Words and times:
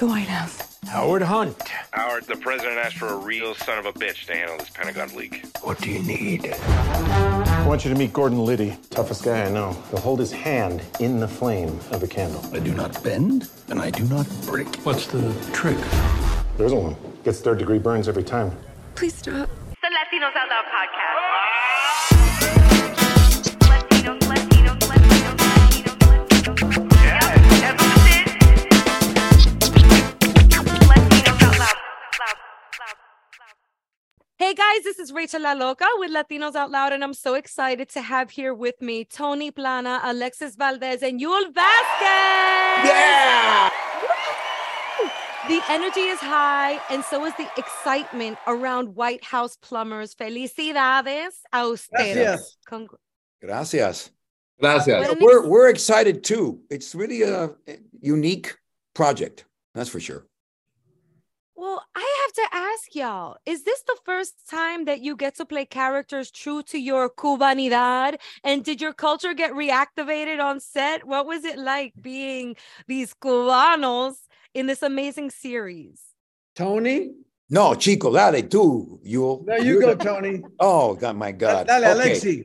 the 0.00 0.06
White 0.06 0.28
House? 0.28 0.78
Howard 0.86 1.20
Hunt. 1.20 1.60
Howard, 1.90 2.24
the 2.24 2.36
president 2.36 2.78
asked 2.78 2.96
for 2.96 3.08
a 3.08 3.16
real 3.16 3.54
son 3.54 3.78
of 3.78 3.84
a 3.84 3.92
bitch 3.92 4.24
to 4.26 4.34
handle 4.34 4.56
this 4.56 4.70
Pentagon 4.70 5.14
leak. 5.14 5.44
What 5.60 5.78
do 5.78 5.90
you 5.90 6.02
need? 6.02 6.50
I 6.54 7.66
want 7.66 7.84
you 7.84 7.92
to 7.92 7.98
meet 7.98 8.14
Gordon 8.14 8.42
Liddy, 8.42 8.78
toughest 8.88 9.24
guy 9.24 9.44
I 9.44 9.50
know. 9.50 9.76
He'll 9.90 10.00
hold 10.00 10.18
his 10.18 10.32
hand 10.32 10.80
in 11.00 11.20
the 11.20 11.28
flame 11.28 11.78
of 11.90 12.02
a 12.02 12.06
candle. 12.06 12.42
I 12.54 12.60
do 12.60 12.72
not 12.72 13.04
bend, 13.04 13.50
and 13.68 13.78
I 13.78 13.90
do 13.90 14.04
not 14.04 14.26
break. 14.46 14.74
What's 14.86 15.06
the 15.06 15.34
trick? 15.52 15.76
There 16.56 16.64
isn't 16.64 16.82
one. 16.82 16.96
Gets 17.22 17.40
third 17.40 17.58
degree 17.58 17.78
burns 17.78 18.08
every 18.08 18.24
time. 18.24 18.56
Please 18.94 19.14
stop. 19.14 19.50
The 19.82 19.88
Latinos 19.88 20.34
Out 20.34 20.48
Loud 20.48 20.64
podcast. 20.64 21.19
Hey 34.50 34.56
guys, 34.56 34.82
this 34.82 34.98
is 34.98 35.12
Rachel 35.12 35.42
La 35.42 35.52
Loca 35.52 35.86
with 35.98 36.10
Latinos 36.10 36.56
Out 36.56 36.72
Loud, 36.72 36.92
and 36.92 37.04
I'm 37.04 37.14
so 37.14 37.34
excited 37.34 37.88
to 37.90 38.00
have 38.00 38.32
here 38.32 38.52
with 38.52 38.82
me 38.82 39.04
Tony 39.04 39.52
Plana, 39.52 40.00
Alexis 40.02 40.56
Valdés, 40.56 41.02
and 41.02 41.20
Yul 41.20 41.52
Vazquez. 41.52 42.84
Yeah! 42.84 43.70
The 45.46 45.62
energy 45.68 46.00
is 46.00 46.18
high, 46.18 46.80
and 46.90 47.04
so 47.04 47.24
is 47.26 47.32
the 47.36 47.48
excitement 47.56 48.38
around 48.48 48.96
White 48.96 49.22
House 49.22 49.54
plumbers. 49.54 50.16
Felicidades 50.16 51.36
a 51.52 51.58
ustedes. 51.58 51.88
Gracias. 51.92 52.56
Congr- 52.68 52.98
Gracias. 53.40 54.10
Gracias. 54.58 55.16
We're 55.20 55.46
we're 55.46 55.68
excited 55.68 56.24
too. 56.24 56.60
It's 56.70 56.92
really 56.96 57.22
a 57.22 57.50
unique 58.00 58.56
project, 58.94 59.44
that's 59.76 59.90
for 59.90 60.00
sure. 60.00 60.26
Well, 61.60 61.84
I 61.94 62.22
have 62.22 62.32
to 62.32 62.56
ask 62.56 62.94
y'all, 62.94 63.36
is 63.44 63.64
this 63.64 63.82
the 63.82 63.98
first 64.06 64.48
time 64.48 64.86
that 64.86 65.02
you 65.02 65.14
get 65.14 65.34
to 65.34 65.44
play 65.44 65.66
characters 65.66 66.30
true 66.30 66.62
to 66.62 66.78
your 66.78 67.10
cubanidad? 67.10 68.16
And 68.42 68.64
did 68.64 68.80
your 68.80 68.94
culture 68.94 69.34
get 69.34 69.52
reactivated 69.52 70.42
on 70.42 70.60
set? 70.60 71.06
What 71.06 71.26
was 71.26 71.44
it 71.44 71.58
like 71.58 71.92
being 72.00 72.56
these 72.88 73.12
cubanos 73.12 74.14
in 74.54 74.68
this 74.68 74.82
amazing 74.82 75.32
series? 75.32 76.00
Tony? 76.56 77.10
No, 77.50 77.74
Chico, 77.74 78.10
dale 78.10 78.48
tú. 78.48 78.98
You. 79.02 79.44
There 79.44 79.62
you 79.62 79.82
go, 79.82 79.94
Tony. 80.08 80.40
Oh, 80.58 80.94
God, 80.94 81.16
my 81.16 81.32
God. 81.32 81.66
Dale, 81.66 81.90
Okay. 81.92 82.10
Alexi. 82.14 82.44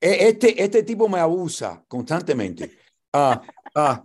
Este, 0.00 0.58
este 0.58 0.84
tipo 0.84 1.06
me 1.06 1.18
abusa 1.18 1.84
constantemente. 1.86 2.70
Uh, 3.12 3.36
uh, 3.74 3.96
well, 3.98 4.04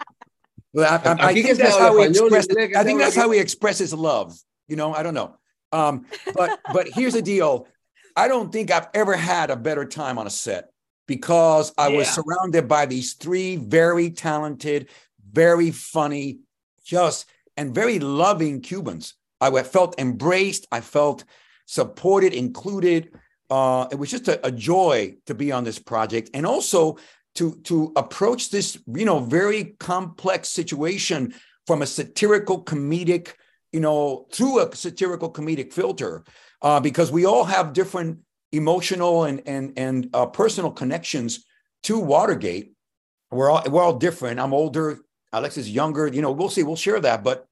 I, 0.78 0.98
I- 0.98 1.28
I 1.30 1.34
think 1.34 1.58
that's 1.58 1.78
how 1.78 1.98
he 1.98 2.06
español, 2.06 2.10
expressed, 2.10 2.50
inglés, 2.50 2.70
que 2.70 2.78
I 2.78 2.84
think 2.84 3.00
that's 3.00 3.16
how 3.16 3.30
he 3.32 3.40
expresses 3.40 3.94
love. 3.94 4.36
You 4.68 4.76
know, 4.76 4.94
I 4.94 5.04
don't 5.04 5.14
know. 5.14 5.36
Um, 5.72 6.06
but 6.36 6.60
but 6.72 6.88
here's 6.88 7.14
the 7.14 7.22
deal. 7.22 7.68
I 8.16 8.28
don't 8.28 8.52
think 8.52 8.72
I've 8.72 8.88
ever 8.94 9.16
had 9.16 9.50
a 9.50 9.56
better 9.56 9.86
time 9.86 10.18
on 10.20 10.28
a 10.28 10.30
set 10.30 10.70
because 11.08 11.74
I 11.78 11.90
was 11.90 12.08
surrounded 12.10 12.68
by 12.68 12.86
these 12.86 13.14
three 13.14 13.56
very 13.56 14.10
talented, 14.12 14.90
very 15.32 15.72
funny, 15.72 16.40
just 16.86 17.26
and 17.58 17.74
very 17.74 18.00
loving 18.00 18.62
Cubans. 18.62 19.16
I 19.42 19.64
felt 19.64 20.00
embraced. 20.00 20.68
I 20.72 20.80
felt 20.82 21.24
supported, 21.66 22.34
included. 22.34 23.12
Uh, 23.50 23.88
it 23.92 23.96
was 23.96 24.10
just 24.10 24.28
a, 24.28 24.46
a 24.46 24.52
joy 24.52 25.16
to 25.26 25.34
be 25.36 25.52
on 25.52 25.64
this 25.64 25.78
project, 25.80 26.30
and 26.34 26.46
also 26.46 26.98
to 27.36 27.56
to 27.64 27.92
approach 27.96 28.50
this, 28.50 28.78
you 28.88 29.06
know, 29.06 29.20
very 29.20 29.76
complex 29.80 30.50
situation 30.50 31.34
from 31.66 31.82
a 31.82 31.86
satirical, 31.86 32.64
comedic, 32.64 33.34
you 33.72 33.80
know, 33.80 34.28
through 34.32 34.60
a 34.60 34.76
satirical, 34.76 35.32
comedic 35.32 35.74
filter, 35.74 36.24
uh, 36.62 36.80
because 36.80 37.12
we 37.12 37.26
all 37.26 37.44
have 37.44 37.74
different 37.74 38.20
emotional 38.52 39.24
and 39.26 39.42
and 39.46 39.74
and 39.78 40.10
uh, 40.14 40.26
personal 40.26 40.72
connections 40.72 41.46
to 41.84 42.00
Watergate. 42.00 42.74
We're 43.32 43.50
all 43.50 43.64
we're 43.70 43.82
all 43.82 43.98
different. 43.98 44.40
I'm 44.40 44.54
older. 44.54 45.00
Alex 45.32 45.58
is 45.58 45.70
younger. 45.70 46.08
You 46.08 46.22
know, 46.22 46.32
we'll 46.32 46.50
see. 46.50 46.64
We'll 46.64 46.76
share 46.76 47.00
that, 47.00 47.24
but 47.24 47.48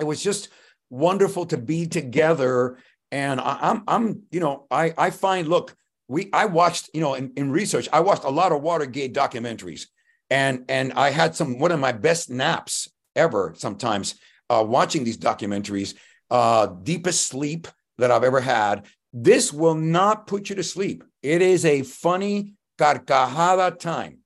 it 0.00 0.04
was 0.04 0.22
just 0.22 0.48
wonderful 0.90 1.44
to 1.46 1.58
be 1.58 1.86
together. 1.86 2.78
And 3.12 3.40
I, 3.40 3.58
I'm 3.60 3.82
I'm 3.86 4.22
you 4.30 4.40
know 4.40 4.66
I 4.70 4.94
I 4.96 5.10
find 5.10 5.48
look 5.48 5.74
we 6.08 6.30
I 6.32 6.46
watched 6.46 6.90
you 6.94 7.00
know 7.00 7.14
in, 7.14 7.32
in 7.36 7.50
research 7.50 7.88
I 7.92 8.00
watched 8.00 8.24
a 8.24 8.30
lot 8.30 8.52
of 8.52 8.62
Watergate 8.62 9.14
documentaries 9.14 9.86
and 10.30 10.64
and 10.68 10.92
I 10.94 11.10
had 11.10 11.34
some 11.34 11.58
one 11.58 11.72
of 11.72 11.80
my 11.80 11.92
best 11.92 12.30
naps 12.30 12.88
ever 13.14 13.54
sometimes 13.56 14.14
uh, 14.50 14.64
watching 14.66 15.04
these 15.04 15.18
documentaries. 15.18 15.94
Uh, 16.30 16.66
deepest 16.82 17.26
sleep 17.26 17.68
that 17.96 18.10
I've 18.10 18.22
ever 18.24 18.40
had. 18.40 18.86
This 19.14 19.50
will 19.52 19.74
not 19.74 20.26
put 20.26 20.50
you 20.50 20.56
to 20.56 20.62
sleep. 20.62 21.02
It 21.22 21.40
is 21.40 21.64
a 21.64 21.82
funny 21.82 22.54
carcajada 22.78 23.78
time, 23.78 24.18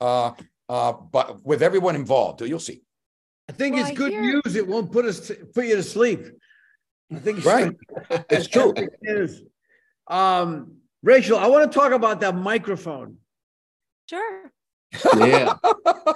uh, 0.00 0.32
uh, 0.68 0.92
but 0.92 1.44
with 1.46 1.62
everyone 1.62 1.94
involved. 1.94 2.42
You'll 2.42 2.58
see. 2.58 2.82
I 3.48 3.52
think 3.52 3.74
Well, 3.76 3.82
it's 3.82 3.92
I 3.92 3.94
good 3.94 4.10
hear- 4.12 4.22
news. 4.44 4.56
It 4.56 4.66
won't 4.66 4.90
put 4.90 5.04
us 5.04 5.30
put 5.54 5.66
you 5.66 5.76
to 5.76 5.82
sleep. 5.82 6.26
I 7.12 7.18
think 7.20 7.38
it's 7.38 7.46
Right. 7.46 7.72
It's 8.30 8.48
true. 8.48 8.72
It 8.76 8.90
is. 9.02 9.42
Um, 10.08 10.78
Rachel, 11.04 11.38
I 11.38 11.46
want 11.48 11.70
to 11.70 11.78
talk 11.78 11.92
about 11.92 12.20
that 12.20 12.34
microphone. 12.34 13.18
Sure. 14.08 14.50
Yeah. 15.18 15.54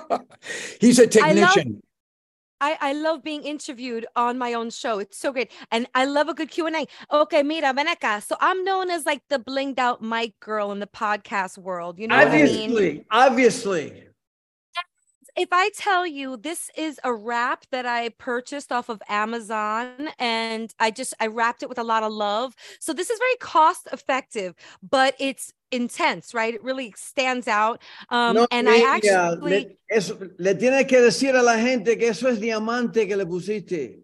He's 0.81 0.99
a 0.99 1.07
technician. 1.07 1.83
I, 2.61 2.77
I 2.81 2.93
love 2.95 3.23
being 3.23 3.43
interviewed 3.43 4.07
on 4.17 4.39
my 4.39 4.55
own 4.55 4.71
show. 4.71 4.99
It's 4.99 5.19
so 5.19 5.31
great. 5.31 5.53
And 5.71 5.87
I 5.95 6.07
love 6.07 6.29
a 6.29 6.35
good 6.35 6.51
Q&A. 6.51 6.87
Okay, 7.13 7.43
mira, 7.43 7.73
ven 7.75 7.87
acá. 7.87 8.23
So 8.23 8.35
I'm 8.41 8.65
known 8.65 8.91
as 8.91 9.05
like 9.05 9.21
the 9.29 9.39
blinged 9.39 9.79
out 9.79 10.03
mic 10.03 10.41
girl 10.41 10.73
in 10.73 10.81
the 10.81 10.87
podcast 10.87 11.59
world. 11.59 11.99
You 11.99 12.09
know 12.09 12.17
what 12.17 12.29
I 12.29 12.33
mean? 12.33 12.71
obviously, 12.71 13.05
obviously. 13.11 14.08
If 15.39 15.49
I 15.53 15.71
tell 15.71 16.07
you 16.07 16.37
this 16.37 16.71
is 16.77 16.99
a 17.05 17.13
wrap 17.15 17.65
that 17.71 17.87
I 17.87 18.11
purchased 18.11 18.73
off 18.73 18.89
of 18.89 19.01
Amazon 19.09 20.09
and 20.19 20.75
I 20.81 20.91
just 20.91 21.15
I 21.21 21.29
wrapped 21.29 21.63
it 21.63 21.69
with 21.69 21.79
a 21.79 21.85
lot 21.85 22.03
of 22.03 22.13
love. 22.13 22.55
So 22.81 22.93
this 22.93 23.09
is 23.11 23.19
very 23.19 23.37
cost 23.37 23.89
effective, 23.93 24.55
but 24.83 25.15
it's 25.19 25.53
intense, 25.71 26.33
right? 26.35 26.55
It 26.55 26.63
really 26.65 26.93
stands 26.97 27.47
out. 27.47 27.81
Um 28.11 28.35
No, 28.35 28.47
and 28.51 28.69
I 28.69 28.79
actually 28.97 29.67
le, 29.67 29.67
eso- 29.91 30.19
le 30.39 30.55
tienes 30.55 30.87
que 30.89 31.01
decir 31.01 31.35
a 31.39 31.43
la 31.43 31.57
gente 31.59 31.97
que 31.97 32.09
eso 32.09 32.29
es 32.29 32.41
diamante 32.41 33.07
que 33.07 33.17
le 33.17 33.27
pusiste. 33.27 34.01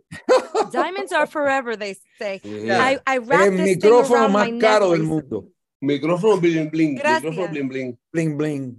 diamonds 0.70 1.12
are 1.12 1.26
forever, 1.26 1.74
they 1.76 1.96
say. 2.18 2.40
Yeah. 2.44 2.78
I, 2.80 2.98
I 3.06 3.16
El 3.16 3.22
wrapped 3.22 3.56
this 3.56 3.76
thing 3.78 3.90
micrófono 3.90 4.14
around 4.14 4.32
más 4.32 4.52
my 4.52 4.60
caro 4.60 4.90
del 4.90 5.00
necklace. 5.02 5.08
mundo. 5.30 5.48
Micrófono 5.82 6.40
bling 6.40 6.70
bling. 6.70 6.94
Gracias. 6.96 7.22
Micrófono 7.34 7.50
bling 7.50 7.68
bling. 7.68 7.98
Bling 8.12 8.36
bling. 8.38 8.76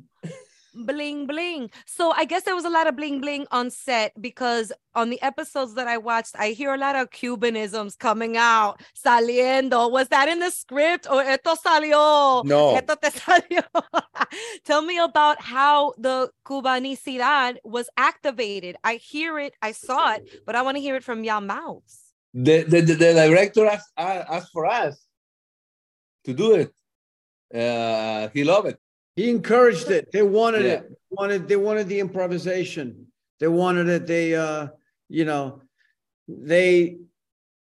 Bling 0.75 1.27
bling. 1.27 1.69
So 1.85 2.11
I 2.11 2.25
guess 2.25 2.43
there 2.43 2.55
was 2.55 2.65
a 2.65 2.69
lot 2.69 2.87
of 2.87 2.95
bling 2.95 3.21
bling 3.21 3.47
on 3.51 3.69
set 3.69 4.19
because 4.21 4.71
on 4.93 5.09
the 5.09 5.21
episodes 5.21 5.73
that 5.75 5.87
I 5.87 5.97
watched, 5.97 6.35
I 6.37 6.49
hear 6.49 6.73
a 6.73 6.77
lot 6.77 6.95
of 6.95 7.09
Cubanisms 7.09 7.97
coming 7.97 8.37
out, 8.37 8.81
saliendo. 8.95 9.91
Was 9.91 10.07
that 10.09 10.29
in 10.29 10.39
the 10.39 10.51
script 10.51 11.07
or 11.09 11.21
esto 11.21 11.55
salió? 11.55 12.45
No. 12.45 12.75
Esto 12.75 12.95
te 12.95 13.09
salió. 13.19 13.63
Tell 14.63 14.81
me 14.81 14.97
about 14.97 15.41
how 15.41 15.93
the 15.97 16.29
cubanicidad 16.45 17.57
was 17.63 17.89
activated. 17.97 18.75
I 18.83 18.95
hear 18.95 19.39
it, 19.39 19.53
I 19.61 19.71
saw 19.71 20.13
it, 20.13 20.41
but 20.45 20.55
I 20.55 20.61
want 20.61 20.77
to 20.77 20.81
hear 20.81 20.95
it 20.95 21.03
from 21.03 21.23
your 21.23 21.41
mouths. 21.41 22.01
The, 22.33 22.63
the, 22.63 22.81
the, 22.81 22.95
director 22.95 23.65
asked, 23.65 23.91
asked 23.97 24.51
for 24.51 24.65
us 24.65 25.01
to 26.25 26.33
do 26.33 26.55
it. 26.55 26.73
Uh, 27.53 28.29
he 28.33 28.43
loved 28.43 28.67
it. 28.67 28.79
He 29.15 29.29
encouraged 29.29 29.89
it. 29.89 30.11
They 30.11 30.23
wanted 30.23 30.65
Yeah. 30.65 30.71
it. 30.73 30.91
Wanted 31.09 31.47
they 31.47 31.55
wanted 31.55 31.87
the 31.87 31.99
improvisation. 31.99 33.07
They 33.39 33.47
wanted 33.47 33.87
it. 33.87 34.05
They 34.07 34.35
uh, 34.35 34.67
you 35.07 35.25
know, 35.25 35.61
they 36.27 36.97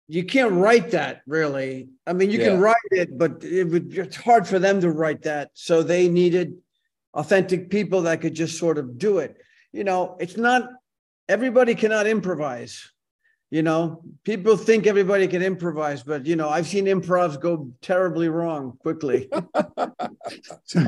you 0.08 0.24
can't 0.24 0.52
write 0.52 0.92
that 0.92 1.22
really. 1.26 1.88
I 2.06 2.12
mean, 2.12 2.30
you 2.30 2.38
can 2.38 2.60
write 2.60 2.76
it, 2.92 3.18
but 3.18 3.42
it 3.44 3.64
would 3.64 3.96
it's 3.96 4.16
hard 4.16 4.46
for 4.46 4.58
them 4.58 4.80
to 4.80 4.90
write 4.90 5.22
that. 5.22 5.50
So 5.54 5.82
they 5.82 6.08
needed 6.08 6.54
authentic 7.12 7.70
people 7.70 8.02
that 8.02 8.20
could 8.20 8.34
just 8.34 8.58
sort 8.58 8.78
of 8.78 8.98
do 8.98 9.18
it. 9.18 9.36
You 9.72 9.84
know, 9.84 10.16
it's 10.20 10.36
not 10.36 10.70
everybody 11.28 11.74
cannot 11.74 12.06
improvise. 12.06 12.90
You 13.50 13.62
know, 13.62 14.02
people 14.24 14.56
think 14.56 14.88
everybody 14.88 15.28
can 15.28 15.40
improvise, 15.40 16.02
but 16.02 16.26
you 16.26 16.34
know, 16.34 16.48
I've 16.48 16.66
seen 16.66 16.86
improvs 16.86 17.40
go 17.40 17.70
terribly 17.80 18.28
wrong 18.28 18.76
quickly. 18.78 19.28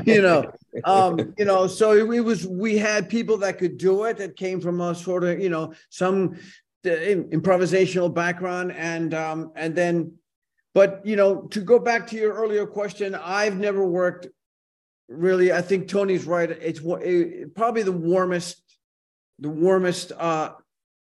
You 0.05 0.21
know, 0.21 0.51
um, 0.83 1.33
you 1.37 1.45
know, 1.45 1.65
so 1.65 1.93
it 1.93 2.23
was 2.23 2.45
we 2.45 2.77
had 2.77 3.09
people 3.09 3.37
that 3.37 3.57
could 3.57 3.77
do 3.77 4.03
it 4.03 4.17
that 4.17 4.35
came 4.35 4.59
from 4.59 4.81
a 4.81 4.93
sort 4.93 5.23
of, 5.23 5.39
you 5.39 5.49
know, 5.49 5.73
some 5.89 6.37
uh, 6.85 6.89
improvisational 6.89 8.13
background 8.13 8.73
and 8.73 9.13
um 9.13 9.51
and 9.55 9.73
then 9.75 10.13
but 10.73 11.01
you 11.05 11.15
know, 11.15 11.41
to 11.51 11.61
go 11.61 11.79
back 11.79 12.07
to 12.07 12.15
your 12.15 12.33
earlier 12.33 12.65
question, 12.65 13.15
I've 13.15 13.57
never 13.57 13.85
worked 13.85 14.27
really, 15.07 15.51
I 15.51 15.61
think 15.61 15.87
Tony's 15.87 16.25
right. 16.25 16.49
It's 16.51 16.81
it, 16.83 17.55
probably 17.55 17.83
the 17.83 17.91
warmest, 17.91 18.61
the 19.39 19.49
warmest 19.49 20.11
uh 20.11 20.51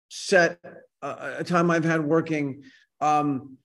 set 0.08 0.58
a 1.02 1.44
time 1.44 1.70
I've 1.70 1.84
had 1.84 2.04
working. 2.04 2.62
Um, 3.00 3.58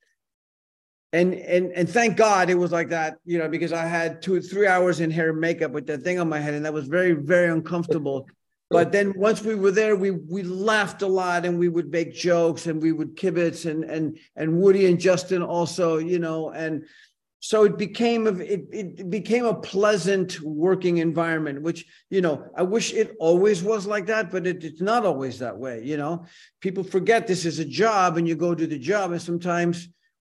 and 1.14 1.34
and 1.34 1.72
and 1.72 1.90
thank 1.90 2.18
God 2.18 2.50
it 2.50 2.56
was 2.56 2.72
like 2.72 2.90
that, 2.90 3.16
you 3.26 3.38
know, 3.38 3.48
because 3.48 3.72
I 3.72 3.86
had 3.86 4.22
two 4.22 4.42
three 4.42 4.68
hours 4.68 5.00
in 5.00 5.10
hair 5.10 5.30
and 5.30 5.40
makeup 5.40 5.72
with 5.72 5.88
that 5.88 6.04
thing 6.04 6.20
on 6.20 6.28
my 6.28 6.40
head, 6.40 6.54
and 6.54 6.66
that 6.66 6.74
was 6.74 6.88
very 6.88 7.14
very 7.14 7.50
uncomfortable. 7.50 8.28
But 8.70 8.92
then 8.92 9.14
once 9.16 9.42
we 9.42 9.56
were 9.56 9.72
there, 9.72 9.96
we 9.96 10.12
we 10.12 10.44
laughed 10.44 11.02
a 11.02 11.08
lot, 11.08 11.46
and 11.46 11.58
we 11.58 11.70
would 11.70 11.90
make 11.90 12.14
jokes, 12.14 12.68
and 12.68 12.82
we 12.82 12.92
would 12.92 13.16
kibitz, 13.16 13.70
and 13.70 13.86
and 13.86 14.20
and 14.36 14.60
Woody 14.60 14.88
and 14.88 15.00
Justin 15.00 15.42
also, 15.42 15.98
you 15.98 16.20
know, 16.20 16.50
and 16.50 16.84
so 17.40 17.64
it 17.64 17.78
became 17.78 18.28
a 18.28 18.34
it, 18.40 18.68
it 18.72 19.10
became 19.10 19.46
a 19.46 19.54
pleasant 19.54 20.42
working 20.42 20.98
environment 20.98 21.62
which 21.62 21.86
you 22.10 22.22
know 22.22 22.46
i 22.56 22.62
wish 22.62 22.94
it 22.94 23.16
always 23.20 23.64
was 23.64 23.86
like 23.86 24.06
that 24.06 24.32
but 24.32 24.46
it, 24.46 24.64
it's 24.64 24.82
not 24.82 25.06
always 25.06 25.40
that 25.40 25.58
way 25.58 25.78
you 25.84 25.98
know? 25.98 26.26
People 26.60 26.84
forget 26.84 27.28
this 27.28 27.46
is 27.46 27.60
a 27.60 27.66
job 27.66 28.18
and 28.18 28.28
you 28.28 28.36
go 28.36 28.54
to 28.54 28.68
the 28.68 28.78
job 28.78 29.12
and 29.12 29.22
sometimes 29.22 29.90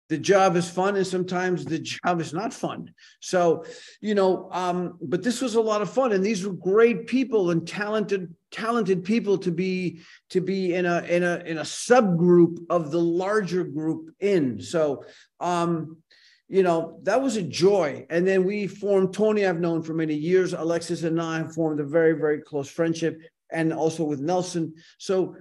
the 0.09 0.19
job 0.19 0.57
is 0.57 0.69
fun 0.69 0.97
and 0.97 1.07
sometimes 1.07 1.65
the 1.65 1.79
job 2.05 2.21
is 2.21 2.33
not 2.33 2.53
fun. 2.53 2.93
So 3.21 3.65
you 4.01 4.15
know 4.15 4.49
um, 4.53 4.99
but 5.03 5.23
this 5.23 5.41
was 5.41 5.55
a 5.55 5.61
lot 5.61 5.83
of 5.83 5.91
fun 5.91 6.13
and 6.13 6.25
these 6.25 6.47
were 6.47 6.53
great 6.53 7.07
people 7.07 7.51
and 7.51 7.67
talented 7.67 8.35
talented 8.51 9.05
people 9.05 9.39
to 9.39 9.51
be 9.51 10.01
to 10.31 10.41
be 10.41 10.75
in 10.75 10.87
a 10.87 11.03
in 11.03 11.23
a 11.23 11.43
in 11.47 11.59
a 11.59 11.63
subgroup 11.63 12.59
of 12.71 12.91
the 12.91 13.01
larger 13.01 13.65
group 13.65 14.15
in. 14.21 14.61
So 14.61 15.05
um 15.39 15.99
you 16.51 16.65
know, 16.65 16.99
that 17.05 17.23
was 17.23 17.37
a 17.37 17.43
joy. 17.43 18.05
And 18.11 18.27
then 18.27 18.43
we 18.45 18.67
formed 18.67 19.15
Tony, 19.15 19.47
I've 19.47 19.61
known 19.61 19.83
for 19.83 19.95
many 19.95 20.15
years. 20.15 20.53
Alexis 20.53 21.05
and 21.05 21.23
I 21.23 21.39
have 21.39 21.55
formed 21.55 21.79
a 21.79 21.85
very, 21.85 22.15
very 22.15 22.41
close 22.41 22.69
friendship, 22.69 23.21
and 23.53 23.73
also 23.73 24.03
with 24.03 24.19
Nelson. 24.19 24.75
So 24.99 25.37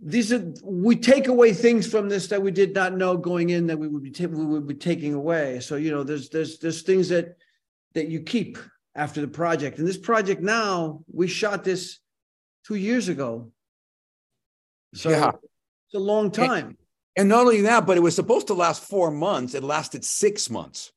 these 0.00 0.30
are 0.30 0.52
we 0.62 0.96
take 0.96 1.28
away 1.28 1.54
things 1.54 1.86
from 1.90 2.10
this 2.10 2.26
that 2.26 2.42
we 2.42 2.50
did 2.50 2.74
not 2.74 2.94
know 2.94 3.16
going 3.16 3.50
in 3.50 3.66
that 3.68 3.78
we 3.78 3.88
would 3.88 4.02
be 4.02 4.10
ta- 4.10 4.26
we 4.26 4.44
would 4.44 4.66
be 4.66 4.74
taking 4.74 5.14
away. 5.14 5.60
So 5.60 5.76
you 5.76 5.90
know, 5.90 6.02
there's 6.02 6.28
there's 6.28 6.58
there's 6.58 6.82
things 6.82 7.08
that 7.08 7.36
that 7.94 8.08
you 8.08 8.20
keep 8.20 8.58
after 8.94 9.22
the 9.22 9.28
project. 9.28 9.78
And 9.78 9.88
this 9.88 9.96
project 9.96 10.42
now, 10.42 11.00
we 11.10 11.26
shot 11.26 11.64
this 11.64 12.00
two 12.66 12.74
years 12.74 13.08
ago. 13.08 13.50
So 14.94 15.08
Yeah. 15.08 15.30
it's 15.86 15.94
a 15.94 15.98
long 15.98 16.30
time. 16.30 16.76
And 17.16 17.28
not 17.28 17.40
only 17.40 17.60
that, 17.62 17.86
but 17.86 17.96
it 17.96 18.00
was 18.00 18.14
supposed 18.14 18.46
to 18.48 18.54
last 18.54 18.82
four 18.84 19.10
months. 19.10 19.54
It 19.54 19.62
lasted 19.62 20.04
six 20.04 20.48
months. 20.48 20.92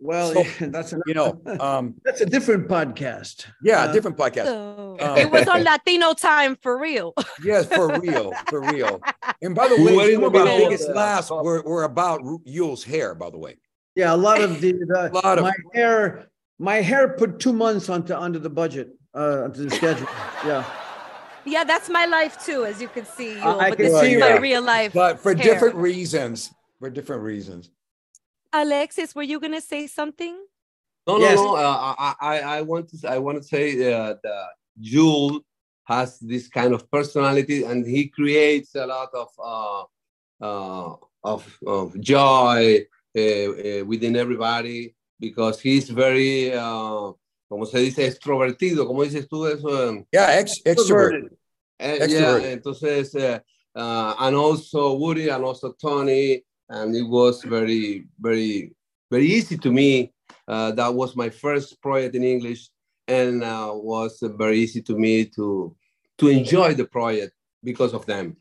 well, 0.00 0.32
so, 0.32 0.40
yeah, 0.40 0.68
that's 0.70 0.92
a, 0.92 0.98
You 1.06 1.14
know, 1.14 1.40
um, 1.60 1.94
that's 2.04 2.20
a 2.22 2.26
different 2.26 2.68
podcast. 2.68 3.46
yeah, 3.62 3.82
Uh, 3.84 3.92
different 3.92 4.16
podcast. 4.16 4.46
So, 4.46 4.96
Um, 5.00 5.16
it 5.18 5.30
was 5.30 5.46
on 5.48 5.62
Latino 5.70 6.14
time 6.14 6.56
for 6.62 6.78
real. 6.78 7.12
Yes, 7.44 7.66
for 7.66 8.00
real, 8.00 8.32
for 8.48 8.60
real. 8.62 9.00
And 9.42 9.54
by 9.54 9.68
the 9.68 9.76
way, 9.82 9.94
were 9.96 10.08
in 10.08 10.14
some 10.14 10.24
of 10.24 10.34
our 10.36 10.46
biggest 10.46 10.88
laughs 10.88 11.30
were, 11.30 11.62
were 11.62 11.84
about 11.84 12.20
Yul's 12.44 12.82
hair, 12.84 13.14
by 13.14 13.30
the 13.30 13.38
way. 13.38 13.56
Yeah, 13.94 14.14
a 14.14 14.16
lot 14.16 14.40
of 14.40 14.60
the, 14.60 14.72
the 14.72 15.10
lot 15.12 15.36
of- 15.38 15.44
my 15.44 15.52
hair, 15.74 16.28
my 16.58 16.76
hair 16.76 17.08
put 17.10 17.38
two 17.40 17.52
months 17.52 17.88
onto 17.90 18.14
onto 18.14 18.38
the 18.38 18.48
budget, 18.50 18.88
uh, 19.14 19.44
onto 19.44 19.68
the 19.68 19.70
schedule. 19.76 20.08
Yeah, 20.46 20.64
Yeah, 21.44 21.64
that's 21.64 21.88
my 21.88 22.06
life 22.06 22.44
too, 22.44 22.64
as 22.64 22.80
you 22.80 22.88
can 22.88 23.04
see. 23.04 23.38
I- 23.40 23.44
Yul, 23.44 23.60
I 23.60 23.68
but 23.70 23.76
can 23.78 23.86
this 23.86 24.00
see 24.00 24.12
is 24.14 24.20
my 24.20 24.28
that. 24.30 24.40
real 24.40 24.62
life. 24.62 24.92
But 24.92 25.18
for 25.20 25.34
hair. 25.34 25.42
different 25.42 25.74
reasons. 25.76 26.50
For 26.78 26.90
different 26.90 27.22
reasons. 27.22 27.70
Alexis, 28.52 29.14
were 29.14 29.22
you 29.22 29.40
gonna 29.40 29.60
say 29.60 29.86
something? 29.86 30.36
No, 31.06 31.18
Yes. 31.18 31.36
no, 31.36 31.54
no. 31.54 31.56
Uh, 31.56 31.94
I, 31.98 32.14
I, 32.20 32.38
I 32.58 32.60
want 32.62 32.88
to, 32.90 33.08
I 33.10 33.18
want 33.18 33.38
to 33.38 33.44
say 33.44 33.92
uh, 33.92 34.14
that 34.22 34.48
Yul 34.80 35.40
has 35.84 36.18
this 36.20 36.48
kind 36.48 36.72
of 36.74 36.88
personality, 36.90 37.64
and 37.64 37.84
he 37.86 38.08
creates 38.08 38.74
a 38.76 38.86
lot 38.86 39.08
of, 39.14 39.28
uh, 39.38 39.82
uh, 40.46 40.96
of, 41.24 41.58
of 41.66 41.98
joy 42.00 42.86
uh, 43.16 43.20
uh, 43.20 43.84
within 43.84 44.14
everybody 44.16 44.94
because 45.18 45.60
he's 45.60 45.88
very, 45.90 46.52
como 47.52 47.66
se 47.66 47.80
dice, 47.80 48.06
extrovertido. 48.06 48.86
Como 48.86 49.02
dices 49.04 49.28
tú 49.28 49.46
eso? 49.46 50.06
Yeah, 50.10 50.38
ex- 50.40 50.62
extrovert. 50.64 51.30
Eh, 51.78 51.98
Extrovert. 52.00 52.42
yeah, 52.42 52.50
entonces, 52.52 53.14
uh, 53.14 53.40
uh, 53.74 54.14
and 54.20 54.34
also 54.34 54.94
Woody 54.94 55.28
and 55.28 55.44
also 55.44 55.72
Tony, 55.74 56.42
and 56.70 56.96
it 56.96 57.06
was 57.06 57.42
very, 57.44 58.06
very, 58.18 58.72
very 59.10 59.26
easy 59.26 59.58
to 59.58 59.70
me. 59.70 60.14
Uh, 60.48 60.72
that 60.72 60.94
was 60.94 61.14
my 61.14 61.28
first 61.28 61.78
project 61.82 62.14
in 62.14 62.24
English, 62.24 62.70
and 63.06 63.44
uh, 63.44 63.70
was 63.74 64.18
very 64.22 64.58
easy 64.60 64.80
to 64.80 64.96
me 64.96 65.26
to 65.26 65.76
to 66.16 66.28
enjoy 66.28 66.72
the 66.72 66.86
project 66.86 67.34
because 67.62 67.92
of 67.92 68.06
them. 68.06 68.34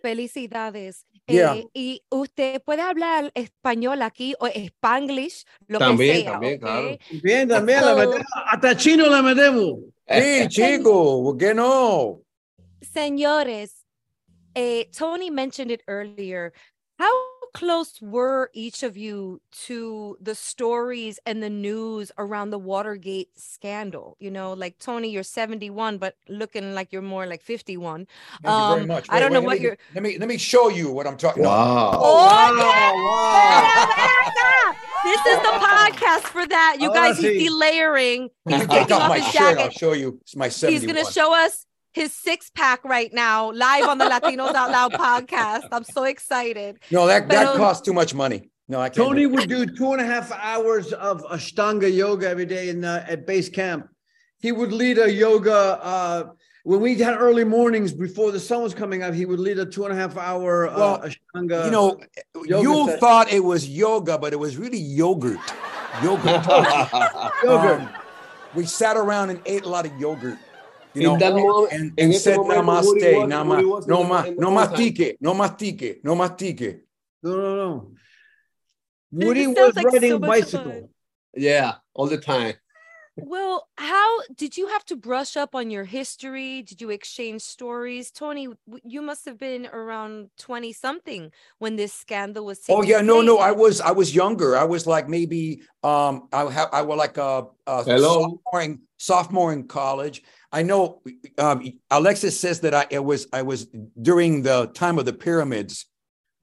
Felicidades. 0.00 1.02
Yeah. 1.26 1.56
Eh, 1.56 1.66
y 1.72 2.02
usted 2.10 2.60
puede 2.62 2.82
hablar 2.82 3.30
español 3.34 4.02
aquí 4.02 4.34
o 4.40 4.46
spanglish, 4.46 5.44
lo 5.68 5.78
También, 5.78 6.16
que 6.16 6.20
sea. 6.22 6.32
también, 6.32 6.54
¿ok? 6.56 6.60
claro. 6.60 6.98
bien, 7.22 7.48
también 7.48 7.80
la 7.80 7.90
So- 7.92 7.96
metemos, 7.96 8.26
hasta 8.46 8.76
chino 8.76 9.06
la 9.06 9.22
metemos. 9.22 9.74
Sí, 10.06 10.48
chico, 10.48 11.22
¿por 11.24 11.38
qué 11.38 11.54
no? 11.54 12.20
Señores, 12.82 13.86
eh, 14.54 14.90
Tony 14.96 15.30
mentioned 15.30 15.70
it 15.72 15.80
earlier. 15.88 16.52
How 17.04 17.20
close 17.52 18.00
were 18.00 18.50
each 18.54 18.82
of 18.82 18.96
you 18.96 19.40
to 19.66 20.16
the 20.22 20.34
stories 20.34 21.18
and 21.26 21.42
the 21.42 21.50
news 21.50 22.10
around 22.16 22.48
the 22.48 22.58
Watergate 22.58 23.28
scandal? 23.38 24.16
You 24.20 24.30
know, 24.30 24.54
like 24.54 24.78
Tony, 24.78 25.10
you're 25.10 25.22
71, 25.22 25.98
but 25.98 26.16
looking 26.30 26.72
like 26.74 26.92
you're 26.94 27.02
more 27.02 27.26
like 27.26 27.42
51. 27.42 28.06
Thank 28.06 28.08
you 28.42 28.50
very 28.70 28.80
Um, 28.82 28.88
much. 28.88 29.06
I 29.10 29.20
don't 29.20 29.34
know 29.34 29.40
let 29.40 29.46
what 29.46 29.58
me, 29.58 29.64
you're- 29.64 29.76
Let 29.94 30.02
me 30.02 30.16
let 30.18 30.28
me 30.30 30.38
show 30.38 30.68
you 30.70 30.90
what 30.90 31.06
I'm 31.06 31.18
talking 31.18 31.42
about. 31.42 32.00
Wow. 32.00 33.04
This 35.04 35.20
is 35.26 35.38
the 35.42 35.52
podcast 35.60 36.22
for 36.32 36.46
that. 36.46 36.78
You 36.80 36.88
Ahora 36.88 37.00
guys, 37.12 37.18
he's 37.18 37.42
sí. 37.42 37.48
delayering. 37.48 38.30
He's 38.48 38.54
I 38.62 38.66
taking 38.66 38.88
got 38.88 39.02
off 39.02 39.08
my 39.10 39.18
his 39.18 39.30
shirt. 39.34 39.58
I'll 39.58 39.68
show 39.70 39.92
you. 39.92 40.18
It's 40.22 40.34
my 40.34 40.48
71. 40.48 40.72
He's 40.80 40.90
going 40.90 41.04
to 41.06 41.12
show 41.12 41.34
us 41.34 41.66
his 41.94 42.12
six 42.12 42.50
pack 42.50 42.84
right 42.84 43.12
now, 43.14 43.50
live 43.52 43.84
on 43.88 43.98
the 43.98 44.04
Latinos 44.04 44.54
Out 44.54 44.70
Loud 44.70 44.92
podcast. 45.26 45.68
I'm 45.72 45.84
so 45.84 46.04
excited. 46.04 46.78
No, 46.90 47.06
that 47.06 47.28
that 47.28 47.46
Pero- 47.46 47.56
costs 47.56 47.82
too 47.86 47.92
much 47.94 48.12
money. 48.14 48.50
No, 48.68 48.80
I 48.80 48.88
can't. 48.88 49.08
Tony 49.08 49.22
do 49.22 49.28
would 49.30 49.48
do 49.48 49.66
two 49.66 49.92
and 49.92 50.00
a 50.00 50.04
half 50.04 50.32
hours 50.32 50.92
of 50.94 51.22
Ashtanga 51.24 51.94
yoga 51.94 52.28
every 52.28 52.46
day 52.46 52.68
in 52.70 52.84
uh, 52.84 53.04
at 53.08 53.26
base 53.26 53.48
camp. 53.48 53.88
He 54.40 54.52
would 54.52 54.72
lead 54.72 54.98
a 54.98 55.10
yoga 55.10 55.54
uh, 55.82 56.24
when 56.64 56.80
we 56.80 56.94
had 56.96 57.16
early 57.16 57.44
mornings 57.44 57.92
before 57.92 58.32
the 58.32 58.40
sun 58.40 58.62
was 58.62 58.74
coming 58.74 59.02
up. 59.02 59.12
He 59.14 59.26
would 59.26 59.38
lead 59.38 59.58
a 59.58 59.66
two 59.66 59.84
and 59.84 59.92
a 59.92 59.96
half 59.96 60.16
hour 60.16 60.68
uh, 60.68 60.76
Well, 60.78 60.98
Ashtanga. 61.02 61.66
you 61.66 61.70
know, 61.70 62.00
yoga 62.46 62.62
you 62.62 62.84
session. 62.86 63.00
thought 63.00 63.32
it 63.32 63.44
was 63.44 63.68
yoga, 63.68 64.18
but 64.18 64.32
it 64.32 64.38
was 64.38 64.56
really 64.56 64.78
yogurt. 64.78 65.38
Yogurt. 66.02 66.44
Yogurt. 67.44 67.80
Um, 67.80 67.88
we 68.54 68.64
sat 68.66 68.96
around 68.96 69.30
and 69.30 69.40
ate 69.46 69.64
a 69.64 69.68
lot 69.68 69.84
of 69.86 69.92
yogurt. 70.00 70.38
You 70.94 71.00
In 71.00 71.06
know, 71.06 71.18
that 71.18 71.34
moment- 71.34 71.72
and, 71.72 71.92
and 71.98 72.12
ese 72.12 72.22
said 72.24 72.36
momento, 72.36 72.62
namaste, 72.62 72.86
Woody 72.86 73.16
was- 73.16 73.28
nama, 73.28 73.54
Woody 73.56 73.64
was 73.66 73.84
in 73.86 73.90
no, 73.90 74.02
the- 74.02 74.08
ma, 74.08 74.22
no 74.38 74.50
mastique, 74.50 75.16
no 75.20 75.34
mastique, 75.34 76.00
no 76.04 76.14
mastique. 76.14 76.80
No, 77.22 77.36
no, 77.36 77.56
no. 77.56 77.90
Woody 79.12 79.46
was 79.48 79.74
like 79.76 79.86
riding 79.86 80.10
so 80.10 80.16
a 80.16 80.18
bicycle. 80.20 80.64
fun. 80.70 80.88
yeah, 81.34 81.74
all 81.94 82.06
the 82.06 82.18
time. 82.18 82.54
Well, 83.16 83.68
how 83.76 84.20
did 84.34 84.56
you 84.56 84.66
have 84.68 84.84
to 84.86 84.96
brush 84.96 85.36
up 85.36 85.54
on 85.54 85.70
your 85.70 85.84
history? 85.84 86.62
Did 86.62 86.80
you 86.80 86.90
exchange 86.90 87.42
stories? 87.42 88.10
Tony, 88.10 88.48
you 88.82 89.02
must 89.02 89.24
have 89.26 89.38
been 89.38 89.66
around 89.66 90.30
20 90.38 90.72
something 90.72 91.30
when 91.58 91.76
this 91.76 91.92
scandal 91.92 92.44
was 92.44 92.60
Oh 92.68 92.82
yeah, 92.82 93.00
no, 93.00 93.20
no. 93.20 93.38
I 93.38 93.52
was 93.52 93.80
I 93.80 93.92
was 93.92 94.14
younger. 94.14 94.56
I 94.56 94.64
was 94.64 94.86
like 94.86 95.08
maybe 95.08 95.62
um 95.84 96.28
I 96.32 96.50
have 96.50 96.68
I 96.72 96.82
was 96.82 96.98
like 96.98 97.16
a, 97.16 97.46
a 97.66 97.84
Hello? 97.84 98.22
sophomore 98.22 98.62
in, 98.62 98.80
sophomore 98.98 99.52
in 99.52 99.68
college. 99.68 100.22
I 100.50 100.62
know 100.62 101.02
um, 101.38 101.62
Alexis 101.90 102.38
says 102.38 102.60
that 102.60 102.74
I 102.74 102.86
it 102.90 103.04
was 103.04 103.28
I 103.32 103.42
was 103.42 103.66
during 104.00 104.42
the 104.42 104.66
time 104.74 104.98
of 104.98 105.04
the 105.04 105.12
pyramids. 105.12 105.86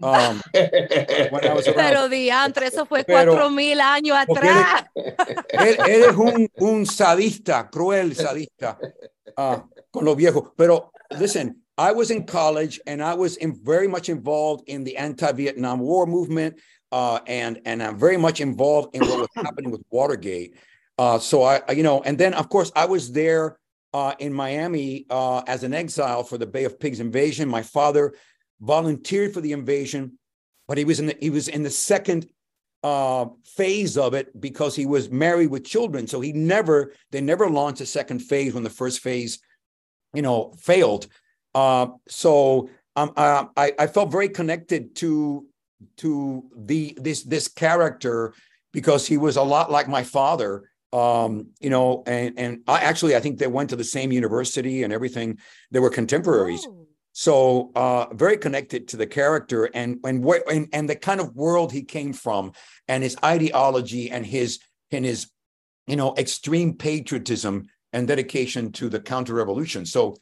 Um, 0.04 0.42
when 0.54 1.46
I 1.46 1.54
was. 1.54 1.66
Pero 1.66 2.10
diantre, 2.10 2.68
eso 2.68 2.86
fue 2.86 3.04
Pero- 3.04 3.34
cuatro 3.34 3.50
mil 3.50 3.80
años 3.80 4.18
atrás. 4.18 4.86
Él, 4.96 5.78
él 5.88 6.04
es 6.10 6.16
un, 6.16 6.48
un 6.58 6.86
sadista, 6.86 7.70
cruel 7.70 8.16
sadista 8.16 8.78
ah, 9.38 9.64
con 9.92 10.06
lo 10.06 10.16
viejo. 10.16 10.54
Pero 10.58 10.92
listen, 11.20 11.62
I 11.78 11.92
was 11.92 12.12
in 12.12 12.26
college 12.26 12.80
and 12.88 13.02
I 13.02 13.14
was 13.14 13.38
in, 13.38 13.54
very 13.64 13.88
much 13.88 14.10
involved 14.10 14.64
in 14.68 14.84
the 14.84 14.98
anti-Vietnam 14.98 15.80
War 15.80 16.06
movement, 16.06 16.60
uh, 16.92 17.20
and 17.28 17.60
and 17.66 17.82
I'm 17.82 17.98
very 17.98 18.18
much 18.18 18.42
involved 18.42 18.96
in 18.96 19.02
what 19.08 19.20
was 19.20 19.30
happening 19.36 19.72
with 19.72 19.82
Watergate. 19.90 20.56
Uh, 20.98 21.20
so 21.20 21.44
I, 21.44 21.62
I- 21.68 21.74
you 21.74 21.84
know, 21.84 22.02
and 22.04 22.18
then 22.18 22.34
of 22.34 22.50
course 22.50 22.72
I 22.76 22.86
was 22.86 23.12
there 23.12 23.58
uh, 23.94 24.14
in 24.20 24.34
Miami 24.34 25.06
uh, 25.10 25.42
as 25.48 25.64
an 25.64 25.74
exile 25.74 26.24
for 26.24 26.38
the 26.38 26.46
Bay 26.48 26.64
of 26.66 26.80
Pigs 26.80 27.00
invasion. 27.00 27.50
My 27.50 27.62
father 27.62 28.14
volunteered 28.62 29.34
for 29.34 29.42
the 29.42 29.52
invasion, 29.52 30.18
but 30.68 30.78
he 30.78 30.86
was 30.86 31.00
in 31.00 31.08
the, 31.08 31.18
he 31.20 31.30
was 31.30 31.48
in 31.48 31.64
the 31.64 31.70
second 31.70 32.28
uh, 32.84 33.26
phase 33.44 33.98
of 33.98 34.14
it 34.14 34.40
because 34.40 34.76
he 34.76 34.86
was 34.86 35.10
married 35.10 35.50
with 35.50 35.66
children. 35.66 36.08
So 36.08 36.22
he 36.22 36.32
never, 36.32 36.94
they 37.12 37.22
never 37.22 37.50
launched 37.50 37.82
a 37.82 37.86
second 37.86 38.20
phase 38.20 38.54
when 38.54 38.64
the 38.64 38.70
first 38.70 39.02
phase, 39.02 39.40
you 40.14 40.22
know, 40.22 40.54
failed. 40.60 41.08
Uh, 41.54 41.88
so 42.08 42.70
um, 42.96 43.12
uh, 43.16 43.46
I, 43.58 43.74
I 43.78 43.88
felt 43.88 44.12
very 44.12 44.30
connected 44.30 44.96
to 44.98 45.46
to 45.98 46.44
the 46.56 46.96
this 47.02 47.24
this 47.24 47.48
character 47.48 48.34
because 48.72 49.08
he 49.08 49.18
was 49.18 49.36
a 49.36 49.44
lot 49.44 49.72
like 49.72 49.88
my 49.88 50.04
father. 50.04 50.70
Um, 50.94 51.48
you 51.60 51.70
know, 51.70 52.04
and 52.06 52.38
and 52.38 52.62
I 52.68 52.82
actually 52.82 53.16
I 53.16 53.22
think 53.22 53.40
they 53.40 53.48
went 53.48 53.70
to 53.70 53.76
the 53.76 53.84
same 53.84 54.12
university 54.12 54.84
and 54.84 54.92
everything. 54.92 55.40
They 55.72 55.80
were 55.80 55.90
contemporaries. 55.90 56.66
Oh. 56.68 56.81
So 57.14 57.72
uh, 57.76 58.14
very 58.14 58.38
connected 58.38 58.88
to 58.90 58.98
the 58.98 59.08
character 59.08 59.66
and 59.74 60.00
and 60.06 60.24
what 60.24 60.50
and, 60.50 60.70
and 60.72 60.90
the 60.90 60.96
kind 60.96 61.20
of 61.20 61.36
world 61.36 61.72
he 61.72 61.84
came 61.84 62.14
from 62.14 62.54
and 62.88 63.04
his 63.04 63.18
ideology 63.24 64.10
and 64.10 64.26
his 64.26 64.60
and 64.92 65.04
his 65.04 65.30
you 65.88 65.96
know 65.98 66.16
extreme 66.18 66.74
patriotism 66.74 67.68
and 67.94 68.08
dedication 68.08 68.72
to 68.74 68.90
the 68.90 69.00
counter 69.00 69.34
revolution. 69.34 69.86
So 69.86 70.16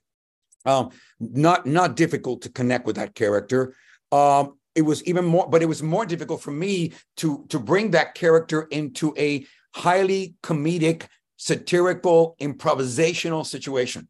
um, 0.66 0.90
not 1.20 1.66
not 1.66 1.96
difficult 1.96 2.42
to 2.44 2.50
connect 2.50 2.86
with 2.86 2.96
that 2.96 3.16
character. 3.16 3.76
Um, 4.12 4.58
it 4.76 4.82
was 4.82 5.04
even 5.04 5.26
more, 5.26 5.48
but 5.48 5.62
it 5.62 5.68
was 5.68 5.84
more 5.84 6.06
difficult 6.06 6.42
for 6.42 6.52
me 6.52 6.94
to 7.18 7.46
to 7.50 7.60
bring 7.60 7.92
that 7.92 8.16
character 8.16 8.64
into 8.64 9.14
a 9.18 9.46
highly 9.76 10.36
comedic, 10.42 11.08
satirical, 11.38 12.36
improvisational 12.40 13.46
situation, 13.46 14.08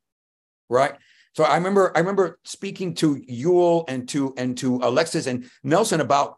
right? 0.69 0.95
So 1.39 1.45
I 1.45 1.55
remember 1.55 1.93
I 1.95 1.99
remember 1.99 2.37
speaking 2.43 2.93
to 2.95 3.15
Yul 3.15 3.85
and 3.87 4.09
to 4.09 4.33
and 4.35 4.57
to 4.57 4.75
Alexis 4.83 5.25
and 5.25 5.49
Nelson 5.63 6.01
about 6.01 6.35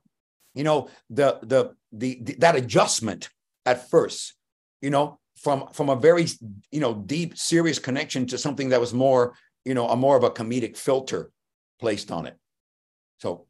you 0.53 0.63
know 0.63 0.89
the 1.09 1.39
the 1.41 1.73
the, 1.91 2.19
the 2.21 2.35
that 2.35 2.55
adjustment 2.55 3.29
at 3.65 3.89
first, 3.89 4.35
you 4.79 4.91
know, 4.91 5.19
from 5.37 5.69
from 5.73 5.89
a 5.89 5.95
very 5.95 6.27
you 6.69 6.81
know 6.81 6.93
deep 6.93 7.35
serious 7.35 7.79
connection 7.79 8.27
to 8.27 8.37
something 8.37 8.69
that 8.69 8.79
was 8.79 8.93
more 8.93 9.33
you 9.65 9.73
know 9.73 9.89
a 9.89 9.95
more 9.95 10.15
of 10.15 10.23
a 10.23 10.29
comedic 10.29 10.77
filter 10.77 11.31
placed 11.79 12.11
on 12.11 12.27
it. 12.27 12.37
So 13.17 13.47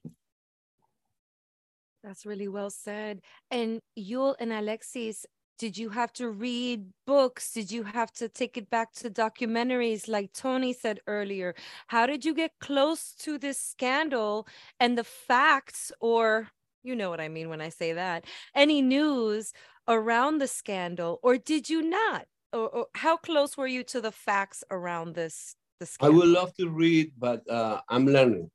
That's 2.02 2.26
really 2.26 2.48
well 2.48 2.70
said. 2.70 3.20
And 3.52 3.82
Yul 4.00 4.36
and 4.40 4.54
Alexis, 4.54 5.26
did 5.58 5.78
you 5.78 5.90
have 5.90 6.12
to 6.14 6.30
read 6.30 6.86
books? 7.06 7.54
Did 7.54 7.72
you 7.72 7.84
have 7.84 8.12
to 8.14 8.28
take 8.28 8.58
it 8.58 8.70
back 8.70 8.94
to 8.94 9.10
documentaries 9.10 10.08
like 10.08 10.34
Tony 10.34 10.74
said 10.74 11.00
earlier? 11.08 11.54
How 11.88 12.06
did 12.06 12.26
you 12.26 12.34
get 12.34 12.52
close 12.60 13.14
to 13.20 13.38
this 13.38 13.60
scandal 13.60 14.48
and 14.80 14.98
the 14.98 15.04
facts, 15.04 15.92
or 16.00 16.50
you 16.84 16.96
know 16.96 17.10
what 17.10 17.22
I 17.22 17.30
mean 17.30 17.50
when 17.50 17.62
I 17.62 17.70
say 17.70 17.94
that, 17.94 18.26
any 18.56 18.82
news 18.82 19.54
around 19.88 20.40
the 20.40 20.48
scandal, 20.48 21.20
or 21.22 21.38
did 21.38 21.70
you 21.70 21.82
not? 21.84 22.26
Or, 22.54 22.68
or 22.70 22.88
how 22.96 23.18
close 23.18 23.56
were 23.56 23.68
you 23.68 23.84
to 23.86 24.02
the 24.02 24.12
facts 24.12 24.64
around 24.72 25.16
this? 25.16 25.56
The 25.80 25.86
I 25.86 25.88
scandal? 25.88 26.20
would 26.20 26.30
love 26.30 26.54
to 26.56 26.70
read, 26.70 27.12
but 27.18 27.48
uh, 27.50 27.82
I'm 27.88 28.08
learning. 28.08 28.50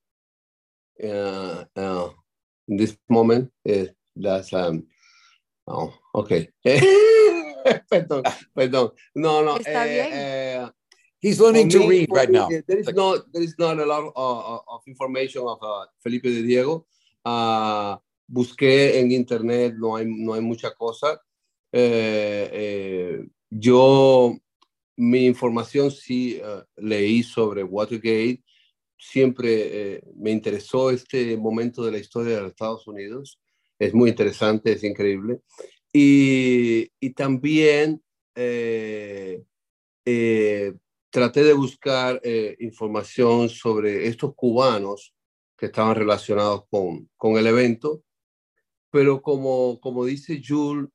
Uh, 1.02 1.64
uh, 1.76 2.10
in 2.68 2.76
this 2.76 2.96
moment, 3.08 3.52
uh, 3.68 3.84
that's 4.16 4.52
um. 4.52 4.86
Oh, 5.66 5.92
okay. 6.14 6.48
perdón, 7.90 8.22
perdón. 8.54 8.92
No, 9.14 9.42
no. 9.42 9.56
Está 9.56 9.86
eh, 9.86 9.92
bien. 9.92 10.08
eh, 10.12 10.70
he's 11.20 11.40
learning 11.40 11.70
for 11.70 11.80
to 11.80 11.88
me- 11.88 11.88
read 11.88 12.08
right 12.10 12.30
me, 12.30 12.38
now. 12.38 12.48
There 12.48 12.78
is 12.78 12.92
not 12.94 13.32
there 13.32 13.42
is 13.42 13.54
not 13.58 13.78
a 13.78 13.84
lot 13.84 14.12
of, 14.14 14.62
of 14.68 14.82
information 14.86 15.42
of 15.44 15.58
uh, 15.62 15.86
Felipe 16.00 16.30
de 16.30 16.42
Diego. 16.42 16.86
Ah, 17.24 18.00
busqué 18.28 19.00
en 19.00 19.10
internet, 19.10 19.74
no 19.76 19.96
hay, 19.96 20.06
no 20.06 20.34
hay 20.34 20.40
mucha 20.40 20.72
cosa. 20.72 21.20
Eh, 21.72 22.48
eh, 22.52 23.26
yo, 23.50 24.36
mi 24.96 25.26
información 25.26 25.90
sí 25.90 26.40
eh, 26.42 26.62
leí 26.76 27.22
sobre 27.24 27.64
Watergate. 27.64 28.42
Siempre 28.98 29.94
eh, 29.94 30.02
me 30.14 30.30
interesó 30.30 30.90
este 30.90 31.36
momento 31.36 31.84
de 31.84 31.92
la 31.92 31.98
historia 31.98 32.36
de 32.36 32.42
los 32.42 32.50
Estados 32.52 32.86
Unidos. 32.86 33.40
Es 33.78 33.94
muy 33.94 34.10
interesante, 34.10 34.72
es 34.72 34.84
increíble. 34.84 35.40
Y, 35.92 36.90
y 37.00 37.10
también 37.10 38.02
eh, 38.34 39.42
eh, 40.04 40.74
traté 41.08 41.42
de 41.42 41.54
buscar 41.54 42.20
eh, 42.22 42.54
información 42.60 43.48
sobre 43.48 44.06
estos 44.06 44.34
cubanos 44.34 45.14
que 45.56 45.66
estaban 45.66 45.96
relacionados 45.96 46.64
con, 46.70 47.08
con 47.16 47.38
el 47.38 47.46
evento, 47.46 48.02
pero 48.90 49.22
como, 49.22 49.80
como 49.80 50.04
dice 50.04 50.42
Jules, 50.46 50.90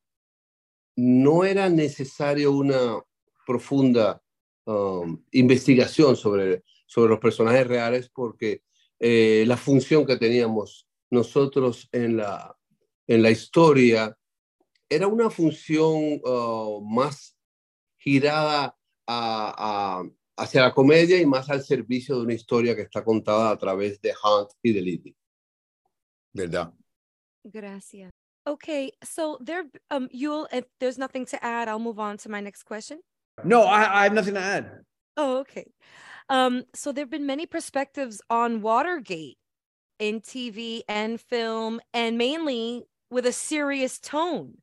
no 0.95 1.45
era 1.45 1.67
necesario 1.67 2.51
una 2.51 3.01
profunda 3.47 4.21
um, 4.65 5.23
investigación 5.31 6.15
sobre, 6.15 6.63
sobre 6.85 7.09
los 7.09 7.19
personajes 7.19 7.65
reales 7.65 8.11
porque 8.13 8.61
la 8.99 9.57
función 9.57 10.05
que 10.05 10.15
teníamos 10.17 10.87
nosotros 11.09 11.89
en 11.91 12.17
la, 12.17 12.55
en 13.13 13.21
la 13.21 13.29
historia 13.29 14.17
era 14.89 15.07
una 15.07 15.29
función 15.29 16.21
uh, 16.23 16.81
más 16.81 17.37
girada 17.97 18.75
a, 19.05 20.01
a- 20.05 20.09
hacia 20.37 20.61
la 20.61 20.73
comedia 20.73 21.19
y 21.19 21.25
más 21.25 21.49
al 21.49 21.61
servicio 21.61 22.15
de 22.15 22.21
una 22.23 22.33
historia 22.33 22.73
que 22.75 22.83
está 22.83 23.03
contada 23.03 23.51
a 23.51 23.57
través 23.57 23.99
de 24.01 24.13
Hunt 24.23 24.51
y 24.63 24.71
de 24.71 24.81
Liddy. 24.81 25.15
¿Verdad? 26.33 26.73
Gracias. 27.43 28.11
Okay, 28.47 28.91
so 29.03 29.37
there, 29.43 29.65
um, 29.91 30.07
Yul, 30.13 30.47
if 30.51 30.65
there's 30.79 30.97
nothing 30.97 31.25
to 31.25 31.43
add, 31.43 31.67
I'll 31.67 31.79
move 31.79 31.99
on 31.99 32.17
to 32.19 32.29
my 32.29 32.39
next 32.41 32.63
question. 32.63 33.01
No, 33.43 33.63
I, 33.63 33.99
I 33.99 34.03
have 34.03 34.13
nothing 34.13 34.33
to 34.35 34.39
add. 34.39 34.83
Oh, 35.17 35.39
okay. 35.39 35.65
Um, 36.29 36.63
so 36.73 36.91
there 36.91 37.03
have 37.03 37.11
been 37.11 37.25
many 37.27 37.45
perspectives 37.45 38.21
on 38.29 38.61
Watergate 38.61 39.37
in 39.99 40.21
TV 40.21 40.81
and 40.87 41.19
film, 41.21 41.81
and 41.93 42.17
mainly 42.17 42.85
with 43.11 43.25
a 43.25 43.31
serious 43.31 43.99
tone. 43.99 44.57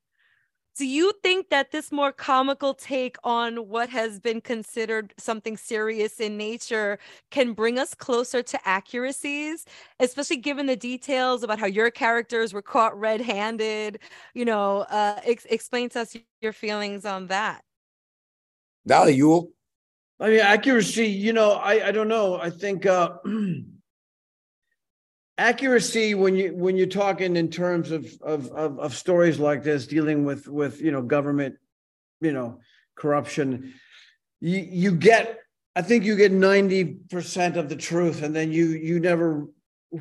Do 0.76 0.86
you 0.86 1.12
think 1.24 1.50
that 1.50 1.72
this 1.72 1.90
more 1.90 2.12
comical 2.12 2.72
take 2.72 3.16
on 3.24 3.68
what 3.68 3.88
has 3.88 4.20
been 4.20 4.40
considered 4.40 5.12
something 5.18 5.56
serious 5.56 6.20
in 6.20 6.36
nature 6.36 7.00
can 7.32 7.52
bring 7.52 7.80
us 7.80 7.94
closer 7.94 8.44
to 8.44 8.68
accuracies, 8.68 9.64
especially 9.98 10.36
given 10.36 10.66
the 10.66 10.76
details 10.76 11.42
about 11.42 11.58
how 11.58 11.66
your 11.66 11.90
characters 11.90 12.54
were 12.54 12.62
caught 12.62 12.96
red 12.96 13.20
handed? 13.20 13.98
You 14.34 14.44
know, 14.44 14.82
uh, 14.82 15.20
ex- 15.24 15.46
explain 15.46 15.88
to 15.90 16.02
us 16.02 16.16
your 16.40 16.52
feelings 16.52 17.04
on 17.04 17.26
that. 17.26 17.62
Dale, 18.86 19.06
Yul. 19.06 19.48
I 20.20 20.30
mean, 20.30 20.40
accuracy, 20.40 21.08
you 21.08 21.32
know, 21.32 21.52
I, 21.52 21.88
I 21.88 21.90
don't 21.90 22.08
know. 22.08 22.40
I 22.40 22.50
think 22.50 22.86
uh, 22.86 23.14
accuracy 25.38 26.14
when 26.14 26.34
you 26.34 26.54
when 26.54 26.76
you're 26.76 26.86
talking 26.86 27.36
in 27.36 27.48
terms 27.48 27.90
of, 27.90 28.06
of 28.20 28.50
of 28.52 28.78
of 28.78 28.94
stories 28.94 29.38
like 29.38 29.62
this, 29.62 29.86
dealing 29.86 30.24
with 30.24 30.48
with 30.48 30.80
you 30.80 30.90
know 30.90 31.00
government, 31.00 31.56
you 32.20 32.32
know, 32.32 32.60
corruption, 32.96 33.72
you 34.40 34.58
you 34.58 34.92
get 34.92 35.38
I 35.76 35.82
think 35.82 36.04
you 36.04 36.16
get 36.16 36.32
90% 36.32 37.54
of 37.56 37.68
the 37.68 37.76
truth, 37.76 38.22
and 38.22 38.34
then 38.34 38.52
you 38.52 38.66
you 38.66 38.98
never 38.98 39.46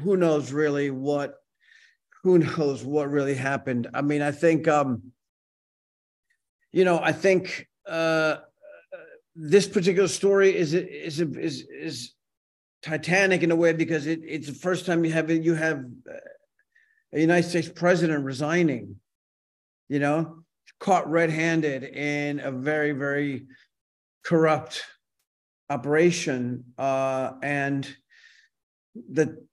who 0.01 0.17
knows 0.17 0.51
really 0.51 0.89
what 0.89 1.36
who 2.24 2.39
knows 2.39 2.84
what 2.84 3.10
really 3.12 3.36
happened. 3.36 3.88
I 3.94 4.01
mean, 4.01 4.22
I 4.22 4.32
think 4.32 4.67
um, 4.67 5.13
you 6.72 6.84
know, 6.84 7.00
I 7.00 7.13
think 7.13 7.67
uh 7.88 8.38
this 9.36 9.67
particular 9.67 10.08
story 10.08 10.56
is 10.56 10.74
is 10.74 11.22
is 11.22 11.67
is 11.70 12.13
titanic 12.81 13.43
in 13.43 13.51
a 13.51 13.55
way 13.55 13.74
because 13.74 14.07
it, 14.07 14.22
it's 14.24 14.48
the 14.48 14.53
first 14.53 14.86
time 14.86 15.03
you 15.03 15.12
have 15.12 15.29
you 15.29 15.53
have 15.55 15.79
uh, 16.10 16.17
a 17.13 17.19
United 17.19 17.48
States 17.48 17.69
president 17.69 18.24
resigning, 18.24 18.98
you 19.89 20.00
know, 20.00 20.43
caught 20.79 21.10
red-handed 21.10 21.84
in 21.84 22.39
a 22.39 22.51
very 22.51 22.91
very 22.91 23.48
corrupt 24.24 24.84
operation, 25.69 26.63
uh, 26.77 27.34
and 27.41 27.88
the 29.10 29.46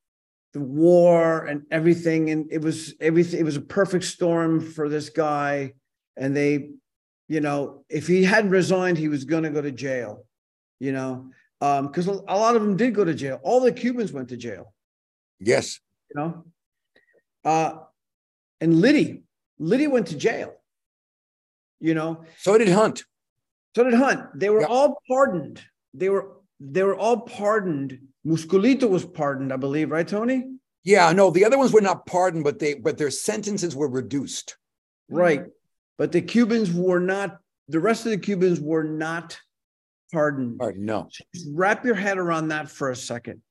the 0.52 0.60
war 0.60 1.46
and 1.46 1.62
everything, 1.70 2.30
and 2.30 2.52
it 2.52 2.60
was 2.60 2.94
everything. 3.00 3.40
It 3.40 3.44
was 3.44 3.56
a 3.56 3.62
perfect 3.62 4.04
storm 4.04 4.60
for 4.60 4.88
this 4.88 5.10
guy, 5.10 5.74
and 6.16 6.36
they 6.36 6.70
you 7.28 7.40
know, 7.40 7.84
if 7.88 8.06
he 8.06 8.24
hadn't 8.24 8.50
resigned, 8.50 8.98
he 8.98 9.08
was 9.08 9.24
going 9.24 9.44
to 9.44 9.50
go 9.50 9.62
to 9.62 9.72
jail, 9.72 10.26
you 10.78 10.92
know, 10.92 11.30
because 11.82 12.06
a 12.06 12.12
lot 12.12 12.56
of 12.56 12.62
them 12.62 12.76
did 12.76 12.94
go 12.94 13.04
to 13.04 13.14
jail. 13.14 13.40
All 13.42 13.60
the 13.60 13.72
Cubans 13.72 14.12
went 14.12 14.28
to 14.30 14.36
jail, 14.36 14.74
Yes. 15.40 15.80
you 16.10 16.20
know. 16.20 16.44
Uh, 17.44 17.78
and 18.60 18.80
Liddy, 18.80 19.22
Liddy 19.58 19.86
went 19.86 20.06
to 20.08 20.16
jail, 20.16 20.54
you 21.80 21.94
know. 21.94 22.24
So 22.38 22.56
did 22.58 22.68
Hunt. 22.68 23.04
So 23.76 23.84
did 23.84 23.94
Hunt. 23.94 24.38
They 24.38 24.50
were 24.50 24.60
Yeah. 24.62 24.66
all 24.68 25.00
pardoned. 25.08 25.62
They 25.92 26.08
were 26.08 26.30
they 26.60 26.82
were 26.82 26.96
all 26.96 27.20
pardoned. 27.20 27.98
Musculito 28.24 28.88
was 28.88 29.04
pardoned, 29.04 29.52
I 29.52 29.56
believe, 29.56 29.90
right, 29.90 30.06
Tony? 30.06 30.38
Yeah, 30.82 31.12
no, 31.12 31.30
the 31.30 31.44
other 31.44 31.58
ones 31.58 31.72
were 31.72 31.80
not 31.80 32.06
pardoned, 32.06 32.44
but 32.44 32.58
they 32.58 32.74
but 32.74 32.96
their 32.98 33.10
sentences 33.10 33.74
were 33.76 33.88
reduced. 33.88 34.56
Right. 35.08 35.44
But 35.98 36.12
the 36.12 36.22
Cubans 36.22 36.72
were 36.72 37.00
not. 37.00 37.38
The 37.68 37.80
rest 37.80 38.04
of 38.06 38.10
the 38.12 38.18
Cubans 38.18 38.60
were 38.60 38.84
not 38.84 39.38
pardoned. 40.14 40.58
Pardon, 40.58 40.84
no. 40.84 41.08
Just 41.34 41.48
wrap 41.52 41.84
your 41.84 41.94
head 41.96 42.16
around 42.18 42.48
that 42.48 42.70
for 42.70 42.90
a 42.90 42.96
second. 42.96 43.42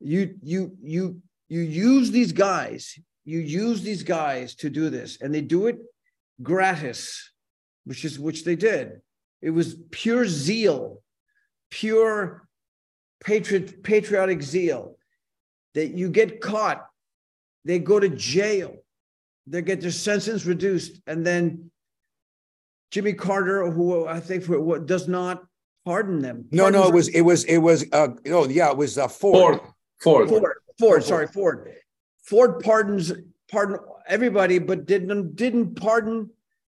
You 0.00 0.36
you 0.42 0.76
you 0.82 1.20
you 1.48 1.60
use 1.60 2.10
these 2.10 2.32
guys. 2.32 2.98
You 3.24 3.40
use 3.40 3.82
these 3.82 4.02
guys 4.02 4.54
to 4.56 4.70
do 4.70 4.88
this, 4.88 5.18
and 5.20 5.34
they 5.34 5.40
do 5.40 5.66
it 5.66 5.78
gratis, 6.42 7.30
which 7.84 8.04
is 8.04 8.18
which 8.18 8.44
they 8.44 8.56
did. 8.56 9.00
It 9.42 9.50
was 9.50 9.76
pure 9.90 10.26
zeal, 10.26 11.02
pure 11.70 12.48
patriot 13.22 13.82
patriotic 13.82 14.42
zeal. 14.42 14.96
That 15.74 15.88
you 15.88 16.08
get 16.08 16.40
caught, 16.40 16.86
they 17.66 17.78
go 17.78 18.00
to 18.00 18.08
jail, 18.08 18.76
they 19.46 19.60
get 19.60 19.82
their 19.82 19.90
sentence 19.90 20.46
reduced, 20.46 21.02
and 21.06 21.26
then 21.26 21.70
Jimmy 22.90 23.12
Carter, 23.12 23.70
who 23.70 24.06
I 24.06 24.20
think 24.20 24.44
for 24.44 24.60
what 24.60 24.86
does 24.86 25.08
not 25.08 25.44
pardon 25.84 26.20
them. 26.20 26.46
No, 26.50 26.68
no, 26.68 26.88
it 26.88 26.94
was 26.94 27.08
it 27.08 27.22
was 27.22 27.44
it 27.44 27.58
was 27.58 27.84
uh 27.92 28.08
oh 28.26 28.48
yeah, 28.48 28.70
it 28.70 28.76
was 28.76 28.98
uh 28.98 29.08
Ford. 29.08 29.60
Ford. 30.00 30.28
Ford. 30.28 30.28
Ford. 30.28 30.52
Ford, 30.78 31.04
sorry, 31.04 31.26
Ford. 31.26 31.72
Ford 32.22 32.60
pardons 32.60 33.12
pardon 33.50 33.78
everybody, 34.08 34.58
but 34.58 34.86
didn't 34.86 35.36
didn't 35.36 35.74
pardon 35.74 36.30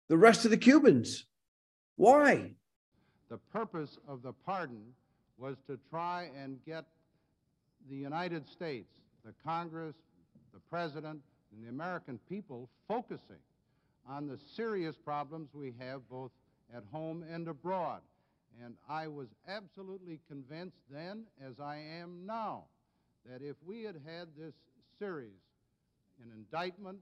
the 0.08 0.16
rest 0.16 0.44
of 0.44 0.50
the 0.50 0.56
Cubans. 0.56 1.26
Why? 1.96 2.52
The 3.30 3.38
purpose 3.52 3.98
of 4.06 4.22
the 4.22 4.32
pardon 4.32 4.82
was 5.38 5.56
to 5.66 5.78
try 5.90 6.30
and 6.36 6.58
get 6.66 6.84
the 7.88 7.96
United 7.96 8.48
States, 8.48 9.00
the 9.24 9.32
Congress, 9.44 9.96
the 10.52 10.60
President, 10.70 11.20
and 11.52 11.64
the 11.64 11.68
American 11.68 12.18
people 12.28 12.68
focusing 12.88 13.38
on 14.08 14.26
the 14.26 14.38
serious 14.56 14.96
problems 14.96 15.50
we 15.54 15.74
have 15.78 16.08
both 16.08 16.30
at 16.74 16.82
home 16.92 17.24
and 17.30 17.48
abroad. 17.48 18.00
And 18.62 18.74
I 18.88 19.08
was 19.08 19.28
absolutely 19.48 20.20
convinced 20.28 20.78
then, 20.90 21.24
as 21.44 21.58
I 21.60 21.76
am 22.00 22.24
now, 22.26 22.64
that 23.28 23.42
if 23.42 23.56
we 23.66 23.82
had 23.82 23.96
had 24.06 24.28
this 24.38 24.54
series, 24.98 25.40
an 26.22 26.30
indictment, 26.36 26.98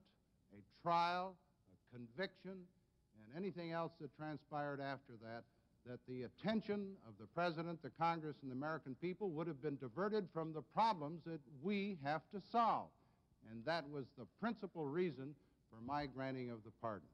a 0.52 0.82
trial, 0.82 1.34
a 1.72 1.96
conviction, 1.96 2.52
and 2.52 3.36
anything 3.36 3.72
else 3.72 3.92
that 4.00 4.16
transpired 4.16 4.80
after 4.80 5.12
that, 5.22 5.42
that 5.86 5.98
the 6.08 6.22
attention 6.22 6.92
of 7.08 7.14
the 7.18 7.26
President, 7.34 7.82
the 7.82 7.90
Congress, 7.90 8.36
and 8.42 8.50
the 8.50 8.54
American 8.54 8.94
people 9.00 9.30
would 9.30 9.46
have 9.46 9.60
been 9.60 9.76
diverted 9.76 10.28
from 10.32 10.52
the 10.52 10.62
problems 10.62 11.20
that 11.26 11.40
we 11.62 11.98
have 12.04 12.22
to 12.32 12.40
solve. 12.52 12.88
And 13.50 13.64
that 13.64 13.84
was 13.90 14.04
the 14.16 14.26
principal 14.40 14.86
reason 14.86 15.34
for 15.72 15.80
my 15.84 16.06
granting 16.06 16.50
of 16.50 16.62
the 16.64 16.70
pardon. 16.80 17.08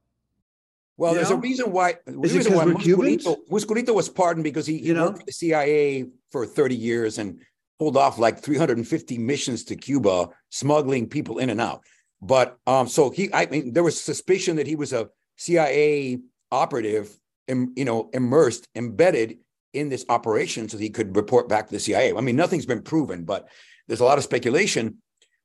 Well, 0.97 1.13
You 1.13 1.19
there's 1.19 1.31
a 1.31 1.35
reason 1.37 1.71
why. 1.71 1.95
The 2.05 2.11
it 2.11 2.17
reason 2.17 2.43
'cause 2.43 2.51
why 2.51 2.65
we're 2.65 2.73
Musculito, 2.73 3.37
Musculito 3.49 3.95
was 3.95 4.09
pardoned 4.09 4.43
because 4.43 4.65
he, 4.65 4.79
he 4.79 4.87
You 4.87 4.93
know? 4.93 5.05
worked 5.07 5.19
for 5.19 5.25
the 5.25 5.31
CIA 5.31 6.05
for 6.31 6.45
30 6.45 6.75
years 6.75 7.17
and 7.17 7.39
pulled 7.79 7.95
off 7.95 8.19
like 8.19 8.39
350 8.39 9.17
missions 9.17 9.63
to 9.65 9.75
Cuba, 9.77 10.29
smuggling 10.49 11.07
people 11.07 11.37
in 11.37 11.49
and 11.49 11.61
out. 11.61 11.81
But 12.21 12.57
um, 12.67 12.89
so 12.89 13.09
he, 13.11 13.33
I 13.33 13.45
mean, 13.45 13.71
there 13.71 13.83
was 13.83 13.99
suspicion 13.99 14.57
that 14.57 14.67
he 14.67 14.75
was 14.75 14.91
a 14.91 15.09
CIA 15.37 16.19
operative, 16.51 17.17
im, 17.47 17.71
you 17.77 17.85
know, 17.85 18.09
immersed, 18.11 18.67
embedded 18.75 19.37
in 19.71 19.87
this 19.87 20.03
operation, 20.09 20.67
so 20.67 20.77
he 20.77 20.89
could 20.89 21.15
report 21.15 21.47
back 21.47 21.67
to 21.67 21.71
the 21.71 21.79
CIA. 21.79 22.13
I 22.13 22.19
mean, 22.19 22.35
nothing's 22.35 22.65
been 22.65 22.81
proven, 22.81 23.23
but 23.23 23.47
there's 23.87 24.01
a 24.01 24.05
lot 24.05 24.17
of 24.17 24.25
speculation. 24.25 24.97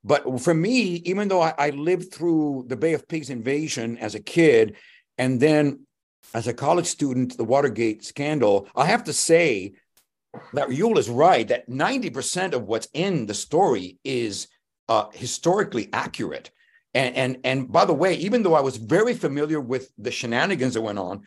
But 0.04 0.40
for 0.40 0.52
me, 0.52 1.02
even 1.06 1.28
though 1.28 1.40
I, 1.40 1.54
I 1.58 1.70
lived 1.70 2.12
through 2.12 2.66
the 2.68 2.76
Bay 2.76 2.92
of 2.92 3.08
Pigs 3.08 3.30
invasion 3.30 3.96
as 3.98 4.14
a 4.14 4.20
kid, 4.20 4.76
and 5.16 5.40
then 5.40 5.86
as 6.34 6.46
a 6.46 6.54
college 6.54 6.86
student, 6.86 7.36
the 7.36 7.44
Watergate 7.44 8.04
scandal, 8.04 8.68
I 8.76 8.86
have 8.86 9.04
to 9.04 9.12
say 9.12 9.72
that 10.52 10.68
Yul 10.68 10.98
is 10.98 11.08
right 11.08 11.46
that 11.48 11.68
90% 11.68 12.52
of 12.52 12.64
what's 12.64 12.88
in 12.92 13.26
the 13.26 13.34
story 13.34 13.98
is 14.04 14.48
uh, 14.88 15.06
historically 15.12 15.88
accurate. 15.92 16.50
And, 16.92 17.16
and, 17.16 17.38
and 17.44 17.72
by 17.72 17.84
the 17.84 17.94
way, 17.94 18.14
even 18.14 18.42
though 18.42 18.54
I 18.54 18.60
was 18.60 18.76
very 18.76 19.14
familiar 19.14 19.60
with 19.60 19.90
the 19.96 20.10
shenanigans 20.10 20.74
that 20.74 20.82
went 20.82 20.98
on, 20.98 21.22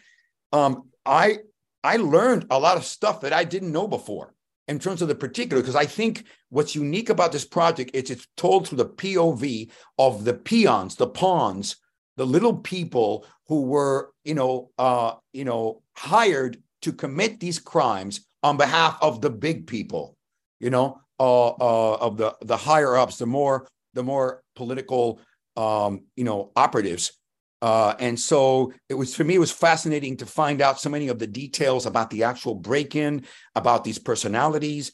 um, 0.53 0.89
I, 1.05 1.39
I 1.83 1.97
learned 1.97 2.45
a 2.49 2.59
lot 2.59 2.77
of 2.77 2.85
stuff 2.85 3.21
that 3.21 3.33
I 3.33 3.43
didn't 3.43 3.71
know 3.71 3.87
before 3.87 4.33
in 4.67 4.79
terms 4.79 5.01
of 5.01 5.07
the 5.07 5.15
particular, 5.15 5.61
because 5.61 5.75
I 5.75 5.85
think 5.85 6.25
what's 6.49 6.75
unique 6.75 7.09
about 7.09 7.31
this 7.31 7.45
project 7.45 7.91
is 7.93 8.11
it's 8.11 8.27
told 8.35 8.67
through 8.67 8.79
the 8.79 8.89
POV 8.89 9.71
of 9.97 10.25
the 10.25 10.33
peons, 10.33 10.95
the 10.95 11.07
pawns, 11.07 11.77
the 12.17 12.25
little 12.25 12.57
people 12.57 13.25
who 13.47 13.61
were, 13.61 14.11
you 14.23 14.33
know, 14.33 14.71
uh, 14.77 15.13
you 15.33 15.45
know, 15.45 15.81
hired 15.95 16.61
to 16.81 16.91
commit 16.91 17.39
these 17.39 17.59
crimes 17.59 18.25
on 18.43 18.57
behalf 18.57 18.97
of 19.01 19.21
the 19.21 19.29
big 19.29 19.67
people, 19.67 20.17
you 20.59 20.69
know, 20.69 20.99
uh, 21.19 21.47
uh, 21.47 21.97
of 21.97 22.17
the 22.17 22.35
the 22.41 22.57
higher 22.57 22.95
ups, 22.95 23.17
the 23.17 23.25
more 23.25 23.67
the 23.93 24.03
more 24.03 24.43
political, 24.55 25.19
um, 25.55 26.05
you 26.15 26.23
know, 26.23 26.51
operatives. 26.55 27.13
Uh, 27.61 27.95
and 27.99 28.19
so 28.19 28.71
it 28.87 28.93
was 28.93 29.15
for 29.15 29.23
me, 29.23 29.35
it 29.35 29.39
was 29.39 29.51
fascinating 29.51 30.17
to 30.17 30.25
find 30.25 30.61
out 30.61 30.79
so 30.79 30.89
many 30.89 31.07
of 31.07 31.19
the 31.19 31.27
details 31.27 31.85
about 31.85 32.09
the 32.09 32.23
actual 32.23 32.55
break-in, 32.55 33.25
about 33.55 33.83
these 33.83 33.97
personalities, 33.99 34.91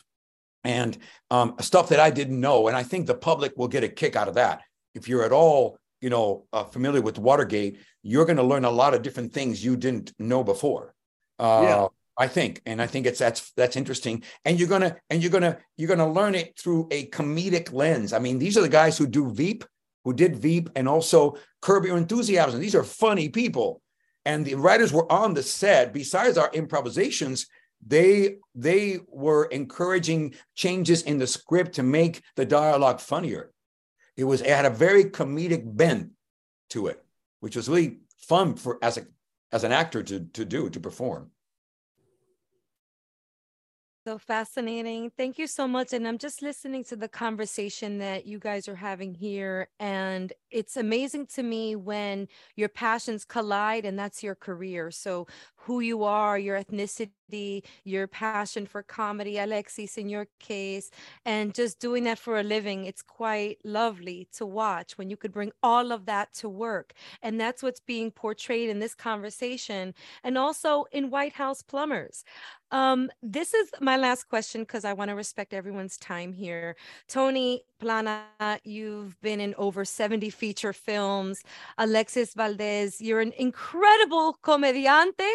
and 0.63 0.97
um, 1.29 1.55
stuff 1.59 1.89
that 1.89 1.99
I 1.99 2.09
didn't 2.09 2.39
know. 2.39 2.67
And 2.67 2.77
I 2.77 2.83
think 2.83 3.05
the 3.05 3.15
public 3.15 3.53
will 3.57 3.67
get 3.67 3.83
a 3.83 3.89
kick 3.89 4.15
out 4.15 4.29
of 4.29 4.35
that. 4.35 4.61
If 4.95 5.09
you're 5.09 5.25
at 5.25 5.33
all, 5.33 5.77
you 5.99 6.09
know, 6.09 6.45
uh, 6.53 6.63
familiar 6.63 7.01
with 7.01 7.19
Watergate, 7.19 7.79
you're 8.01 8.25
going 8.25 8.37
to 8.37 8.43
learn 8.43 8.65
a 8.65 8.71
lot 8.71 8.93
of 8.93 9.01
different 9.01 9.33
things 9.33 9.63
you 9.63 9.75
didn't 9.75 10.13
know 10.19 10.43
before. 10.43 10.93
Uh, 11.39 11.61
Yeah. 11.63 11.87
I 12.15 12.27
think, 12.27 12.61
and 12.67 12.79
I 12.79 12.85
think 12.85 13.07
it's 13.07 13.17
that's 13.17 13.51
that's 13.57 13.75
interesting. 13.75 14.21
And 14.45 14.59
you're 14.59 14.69
gonna 14.69 14.97
and 15.09 15.23
you're 15.23 15.31
gonna 15.31 15.57
you're 15.77 15.87
gonna 15.87 16.07
learn 16.11 16.35
it 16.35 16.53
through 16.59 16.87
a 16.91 17.09
comedic 17.09 17.73
lens. 17.73 18.13
I 18.13 18.19
mean, 18.19 18.37
these 18.37 18.55
are 18.55 18.61
the 18.61 18.69
guys 18.69 18.99
who 18.99 19.07
do 19.07 19.31
Veep, 19.33 19.65
who 20.03 20.13
did 20.13 20.35
Veep, 20.35 20.69
and 20.75 20.87
also 20.87 21.37
Curb 21.61 21.85
Your 21.85 21.97
Enthusiasm. 21.97 22.59
These 22.59 22.75
are 22.75 22.83
funny 22.83 23.29
people, 23.29 23.81
and 24.25 24.45
the 24.45 24.55
writers 24.55 24.91
were 24.93 25.09
on 25.11 25.33
the 25.33 25.43
set. 25.43 25.93
Besides 25.93 26.37
our 26.37 26.51
improvisations, 26.53 27.47
they 27.85 28.37
they 28.55 28.99
were 29.07 29.45
encouraging 29.45 30.35
changes 30.55 31.03
in 31.03 31.17
the 31.17 31.27
script 31.27 31.73
to 31.75 31.83
make 31.83 32.21
the 32.35 32.45
dialogue 32.45 32.99
funnier. 32.99 33.51
It 34.15 34.23
was 34.23 34.41
it 34.41 34.47
had 34.47 34.65
a 34.65 34.69
very 34.69 35.05
comedic 35.05 35.63
bent 35.65 36.11
to 36.69 36.87
it, 36.87 37.03
which 37.39 37.55
was 37.55 37.69
really 37.69 37.99
fun 38.17 38.55
for 38.55 38.79
as 38.81 38.97
a 38.97 39.05
as 39.51 39.63
an 39.63 39.71
actor 39.71 40.03
to 40.03 40.19
to 40.19 40.45
do 40.45 40.69
to 40.69 40.79
perform. 40.79 41.31
So 44.05 44.17
fascinating. 44.17 45.11
Thank 45.17 45.39
you 45.39 45.47
so 45.47 45.65
much. 45.65 45.93
And 45.93 46.05
I'm 46.05 46.17
just 46.17 46.41
listening 46.41 46.83
to 46.85 46.97
the 46.97 47.07
conversation 47.07 47.99
that 47.99 48.25
you 48.25 48.37
guys 48.37 48.67
are 48.67 48.75
having 48.75 49.13
here. 49.13 49.69
And 49.79 50.33
it's 50.51 50.75
amazing 50.75 51.27
to 51.35 51.43
me 51.43 51.77
when 51.77 52.27
your 52.57 52.67
passions 52.67 53.23
collide 53.23 53.85
and 53.85 53.97
that's 53.97 54.21
your 54.21 54.35
career. 54.35 54.91
So, 54.91 55.27
who 55.55 55.79
you 55.79 56.03
are, 56.03 56.37
your 56.37 56.61
ethnicity, 56.61 57.11
your 57.83 58.07
passion 58.07 58.65
for 58.65 58.83
comedy, 58.83 59.37
Alexis, 59.37 59.97
in 59.97 60.09
your 60.09 60.27
case, 60.39 60.89
and 61.25 61.53
just 61.53 61.79
doing 61.79 62.03
that 62.03 62.19
for 62.19 62.39
a 62.39 62.43
living. 62.43 62.85
It's 62.85 63.01
quite 63.01 63.57
lovely 63.63 64.27
to 64.33 64.45
watch 64.45 64.97
when 64.97 65.09
you 65.09 65.17
could 65.17 65.31
bring 65.31 65.51
all 65.61 65.91
of 65.91 66.05
that 66.05 66.33
to 66.35 66.49
work. 66.49 66.93
And 67.21 67.39
that's 67.39 67.63
what's 67.63 67.79
being 67.79 68.11
portrayed 68.11 68.69
in 68.69 68.79
this 68.79 68.95
conversation 68.95 69.93
and 70.23 70.37
also 70.37 70.85
in 70.91 71.09
White 71.09 71.33
House 71.33 71.61
Plumbers. 71.61 72.23
Um, 72.71 73.11
this 73.21 73.53
is 73.53 73.69
my 73.81 73.97
last 73.97 74.29
question 74.29 74.61
because 74.61 74.83
I 74.83 74.93
want 74.93 75.09
to 75.09 75.15
respect 75.15 75.53
everyone's 75.53 75.95
time 75.95 76.33
here. 76.33 76.75
Tony 77.07 77.61
Plana, 77.79 78.23
you've 78.63 79.19
been 79.21 79.39
in 79.39 79.53
over 79.59 79.85
70 79.85 80.31
feature 80.31 80.73
films. 80.73 81.43
Alexis 81.77 82.33
Valdés, 82.33 82.95
you're 82.99 83.21
an 83.21 83.33
incredible 83.37 84.37
comediante. 84.43 85.29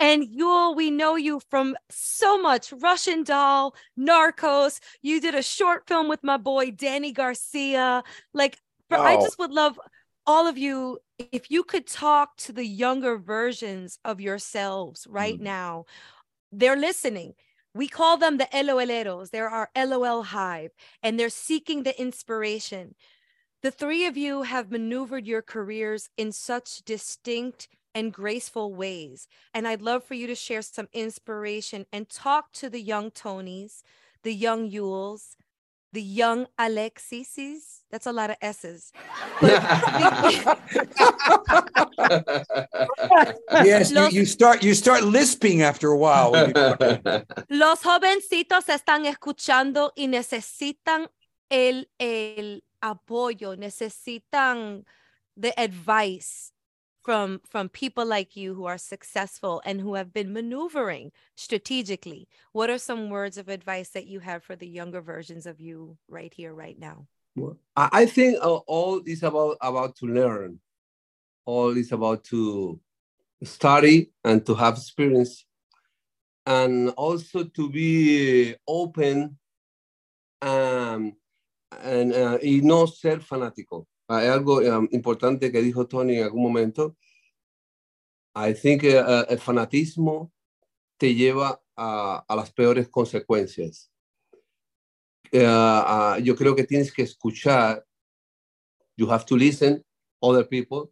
And 0.00 0.24
you, 0.30 0.72
we 0.76 0.90
know 0.90 1.16
you 1.16 1.40
from 1.50 1.76
so 1.90 2.40
much 2.40 2.72
Russian 2.72 3.24
Doll, 3.24 3.74
Narcos. 3.98 4.80
You 5.02 5.20
did 5.20 5.34
a 5.34 5.42
short 5.42 5.86
film 5.88 6.08
with 6.08 6.22
my 6.22 6.36
boy 6.36 6.70
Danny 6.70 7.12
Garcia. 7.12 8.04
Like, 8.32 8.58
for, 8.88 8.98
I 8.98 9.16
just 9.16 9.38
would 9.38 9.50
love 9.50 9.78
all 10.26 10.46
of 10.46 10.56
you 10.56 10.98
if 11.18 11.50
you 11.50 11.64
could 11.64 11.86
talk 11.86 12.36
to 12.36 12.52
the 12.52 12.64
younger 12.64 13.18
versions 13.18 13.98
of 14.04 14.20
yourselves 14.20 15.06
right 15.08 15.38
Mm. 15.38 15.42
now. 15.42 15.84
They're 16.52 16.76
listening. 16.76 17.34
We 17.74 17.88
call 17.88 18.16
them 18.16 18.38
the 18.38 18.48
LOLeros. 18.52 19.30
They're 19.30 19.48
our 19.50 19.70
LOL 19.76 20.22
hive, 20.22 20.70
and 21.02 21.18
they're 21.18 21.28
seeking 21.28 21.82
the 21.82 21.98
inspiration. 22.00 22.94
The 23.62 23.70
three 23.70 24.06
of 24.06 24.16
you 24.16 24.42
have 24.42 24.70
maneuvered 24.70 25.26
your 25.26 25.42
careers 25.42 26.08
in 26.16 26.32
such 26.32 26.84
distinct 26.84 27.68
and 27.98 28.12
graceful 28.12 28.72
ways. 28.72 29.26
And 29.52 29.66
I'd 29.66 29.82
love 29.82 30.04
for 30.04 30.14
you 30.14 30.28
to 30.28 30.36
share 30.36 30.62
some 30.62 30.86
inspiration 30.92 31.84
and 31.92 32.08
talk 32.08 32.52
to 32.52 32.70
the 32.70 32.80
young 32.80 33.10
Tonys, 33.10 33.82
the 34.22 34.32
young 34.32 34.70
Yuls, 34.70 35.34
the 35.92 36.02
young 36.02 36.46
Alexises. 36.58 37.82
That's 37.90 38.06
a 38.06 38.12
lot 38.12 38.30
of 38.30 38.36
S's. 38.40 38.92
Yes, 43.64 43.90
you, 43.90 43.96
Los- 43.96 44.12
you 44.12 44.24
start 44.24 44.62
you 44.62 44.74
start 44.74 45.02
lisping 45.02 45.62
after 45.62 45.88
a 45.90 45.96
while. 45.96 46.30
Los 47.50 47.82
jovencitos 47.82 48.68
están 48.68 49.06
escuchando 49.06 49.90
y 49.96 50.06
necesitan 50.06 51.08
el, 51.50 51.86
el 51.98 52.62
apoyo, 52.80 53.56
necesitan 53.56 54.84
the 55.36 55.58
advice 55.58 56.52
from 57.02 57.40
from 57.48 57.68
people 57.68 58.04
like 58.04 58.36
you 58.36 58.54
who 58.54 58.66
are 58.66 58.78
successful 58.78 59.62
and 59.64 59.80
who 59.80 59.94
have 59.94 60.12
been 60.12 60.32
maneuvering 60.32 61.10
strategically 61.36 62.28
what 62.52 62.70
are 62.70 62.78
some 62.78 63.08
words 63.10 63.38
of 63.38 63.48
advice 63.48 63.90
that 63.90 64.06
you 64.06 64.20
have 64.20 64.42
for 64.42 64.56
the 64.56 64.68
younger 64.68 65.00
versions 65.00 65.46
of 65.46 65.60
you 65.60 65.96
right 66.08 66.34
here 66.34 66.54
right 66.54 66.78
now 66.78 67.06
I 67.76 68.06
think 68.06 68.38
uh, 68.42 68.56
all 68.66 69.00
is 69.06 69.22
about 69.22 69.56
about 69.60 69.96
to 69.96 70.06
learn. 70.06 70.60
All 71.44 71.76
is 71.76 71.92
about 71.92 72.24
to 72.24 72.80
study 73.42 74.10
and 74.24 74.44
to 74.46 74.54
have 74.54 74.76
experience, 74.76 75.46
and 76.44 76.90
also 76.90 77.44
to 77.44 77.70
be 77.70 78.54
open 78.66 79.38
um, 80.42 81.14
and, 81.82 82.12
uh, 82.12 82.38
y 82.42 82.60
no 82.62 82.86
ser 82.86 83.18
fanático. 83.20 83.86
Hay 84.10 84.26
algo 84.26 84.58
um, 84.58 84.88
importante 84.90 85.52
que 85.52 85.60
dijo 85.60 85.86
Tony 85.86 86.16
en 86.16 86.24
algún 86.24 86.42
momento. 86.42 86.96
I 88.34 88.54
think 88.54 88.84
uh, 88.84 89.04
uh, 89.04 89.24
el 89.28 89.38
fanatismo 89.38 90.32
te 90.96 91.14
lleva 91.14 91.60
a, 91.76 92.24
las 92.34 92.50
peores 92.50 92.88
consecuencias. 92.88 93.90
Uh, 95.30 96.18
yo 96.22 96.34
creo 96.34 96.56
que 96.56 96.64
tienes 96.64 96.90
que 96.90 97.02
escuchar. 97.02 97.84
You 98.96 99.10
have 99.10 99.26
to 99.26 99.36
listen 99.36 99.84
other 100.22 100.48
people, 100.48 100.90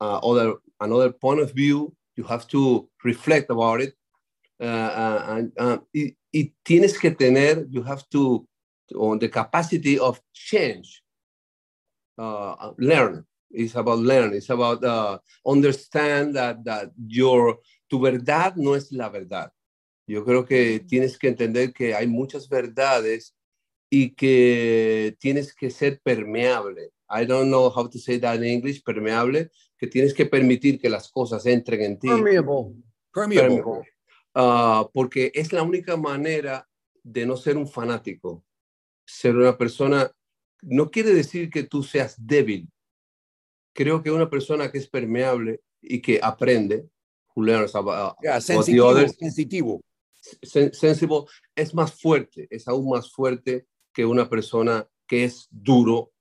uh, 0.00 0.18
other 0.22 0.56
another 0.80 1.12
point 1.12 1.40
of 1.40 1.52
view. 1.52 1.94
You 2.16 2.24
have 2.24 2.46
to 2.48 2.90
reflect 3.04 3.50
about 3.50 3.80
it, 3.80 3.96
and 4.58 5.52
y 5.94 6.54
tienes 6.64 6.98
que 6.98 7.12
tener. 7.12 7.66
You 7.70 7.84
have 7.84 8.02
to 8.10 8.46
on 8.96 9.20
the 9.20 9.28
capacity 9.28 9.98
of 9.98 10.20
change. 10.32 11.02
Uh, 12.18 12.72
learn. 12.78 13.26
It's 13.50 13.74
about 13.74 13.98
learn. 13.98 14.34
It's 14.34 14.50
about 14.50 14.82
uh, 14.84 15.18
understand 15.46 16.34
that 16.36 16.64
that 16.64 16.90
your 17.06 17.58
tu 17.88 18.00
verdad 18.00 18.56
no 18.56 18.74
es 18.74 18.92
la 18.92 19.08
verdad. 19.08 19.50
Yo 20.06 20.24
creo 20.24 20.44
que 20.44 20.80
tienes 20.80 21.18
que 21.18 21.28
entender 21.28 21.72
que 21.72 21.94
hay 21.94 22.06
muchas 22.06 22.48
verdades 22.48 23.34
y 23.90 24.14
que 24.14 25.16
tienes 25.18 25.54
que 25.54 25.70
ser 25.70 26.00
permeable. 26.02 26.90
I 27.08 27.26
don't 27.26 27.50
know 27.50 27.68
how 27.68 27.86
to 27.86 27.98
say 27.98 28.18
that 28.18 28.36
in 28.36 28.44
English, 28.44 28.82
permeable, 28.82 29.50
que 29.78 29.86
tienes 29.86 30.14
que 30.14 30.26
permitir 30.26 30.80
que 30.80 30.88
las 30.88 31.10
cosas 31.10 31.44
entren 31.46 31.82
en 31.82 31.98
ti. 31.98 32.08
Permeable. 32.08 32.74
Permeable. 33.12 33.56
Permeable. 33.56 33.88
Ah, 34.34 34.88
porque 34.92 35.30
es 35.34 35.52
la 35.52 35.62
única 35.62 35.96
manera 35.96 36.66
de 37.02 37.26
no 37.26 37.36
ser 37.36 37.56
un 37.56 37.68
fanático. 37.68 38.44
Ser 39.04 39.36
una 39.36 39.58
persona 39.58 40.10
no 40.62 40.90
quiere 40.90 41.12
decir 41.12 41.50
que 41.50 41.64
tú 41.64 41.82
seas 41.82 42.14
débil. 42.18 42.68
Creo 43.74 44.02
que 44.02 44.10
una 44.10 44.28
persona 44.30 44.70
que 44.70 44.78
es 44.78 44.88
permeable 44.88 45.60
y 45.80 46.00
que 46.00 46.20
aprende, 46.22 46.88
about, 47.74 48.14
Yeah, 48.22 48.40
sensitivo, 48.40 48.86
others, 48.88 49.16
sensitivo. 49.18 49.80
sen- 50.42 50.72
sensible, 50.72 51.24
es 51.56 51.74
más 51.74 51.92
fuerte, 52.00 52.46
es 52.50 52.68
aún 52.68 52.88
más 52.90 53.10
fuerte 53.10 53.66
que 53.92 54.04
una 54.04 54.28
persona 54.28 54.86
que 55.06 55.24
es 55.24 55.48
duro. 55.50 56.12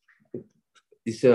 Dice, 1.04 1.32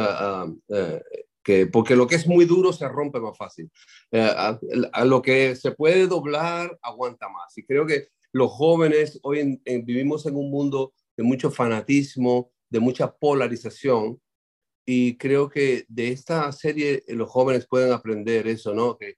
eh, 0.69 1.03
que, 1.43 1.67
porque 1.67 1.95
lo 1.95 2.07
que 2.07 2.17
es 2.17 2.27
muy 2.27 2.45
duro 2.45 2.73
se 2.73 2.89
rompe 2.89 3.21
más 3.21 3.37
fácil. 3.37 3.71
Eh, 4.11 4.21
a, 4.21 4.59
a 4.93 5.05
lo 5.05 5.23
que 5.23 5.55
se 5.55 5.71
puede 5.73 6.07
doblar, 6.07 6.77
aguanta 6.83 7.29
más. 7.29 7.57
Y 7.57 7.65
creo 7.65 7.87
que 7.87 8.09
los 8.33 8.51
jóvenes 8.51 9.21
hoy 9.23 9.41
en- 9.41 9.63
en- 9.65 9.85
vivimos 9.85 10.27
en 10.27 10.37
un 10.37 10.51
mundo 10.51 10.93
de 11.17 11.23
mucho 11.23 11.51
fanatismo, 11.51 12.51
de 12.71 12.81
mucha 12.81 13.13
polarización. 13.13 14.21
Y 14.85 15.17
creo 15.17 15.49
que 15.49 15.85
de 15.89 16.13
esta 16.13 16.51
serie 16.53 17.03
eh, 17.07 17.15
los 17.15 17.29
jóvenes 17.29 17.67
pueden 17.67 17.93
aprender 17.93 18.47
eso, 18.47 18.73
¿no? 18.75 18.97
Que, 18.97 19.17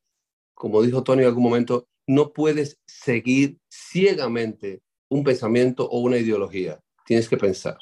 como 0.54 0.82
dijo 0.82 1.02
Tony 1.02 1.22
en 1.22 1.28
algún 1.28 1.44
momento, 1.44 1.88
no 2.06 2.32
puedes 2.32 2.80
seguir 2.86 3.58
ciegamente 3.68 4.82
un 5.10 5.24
pensamiento 5.24 5.88
o 5.88 6.00
una 6.00 6.16
ideología. 6.16 6.80
Tienes 7.04 7.28
que 7.28 7.36
pensar. 7.36 7.78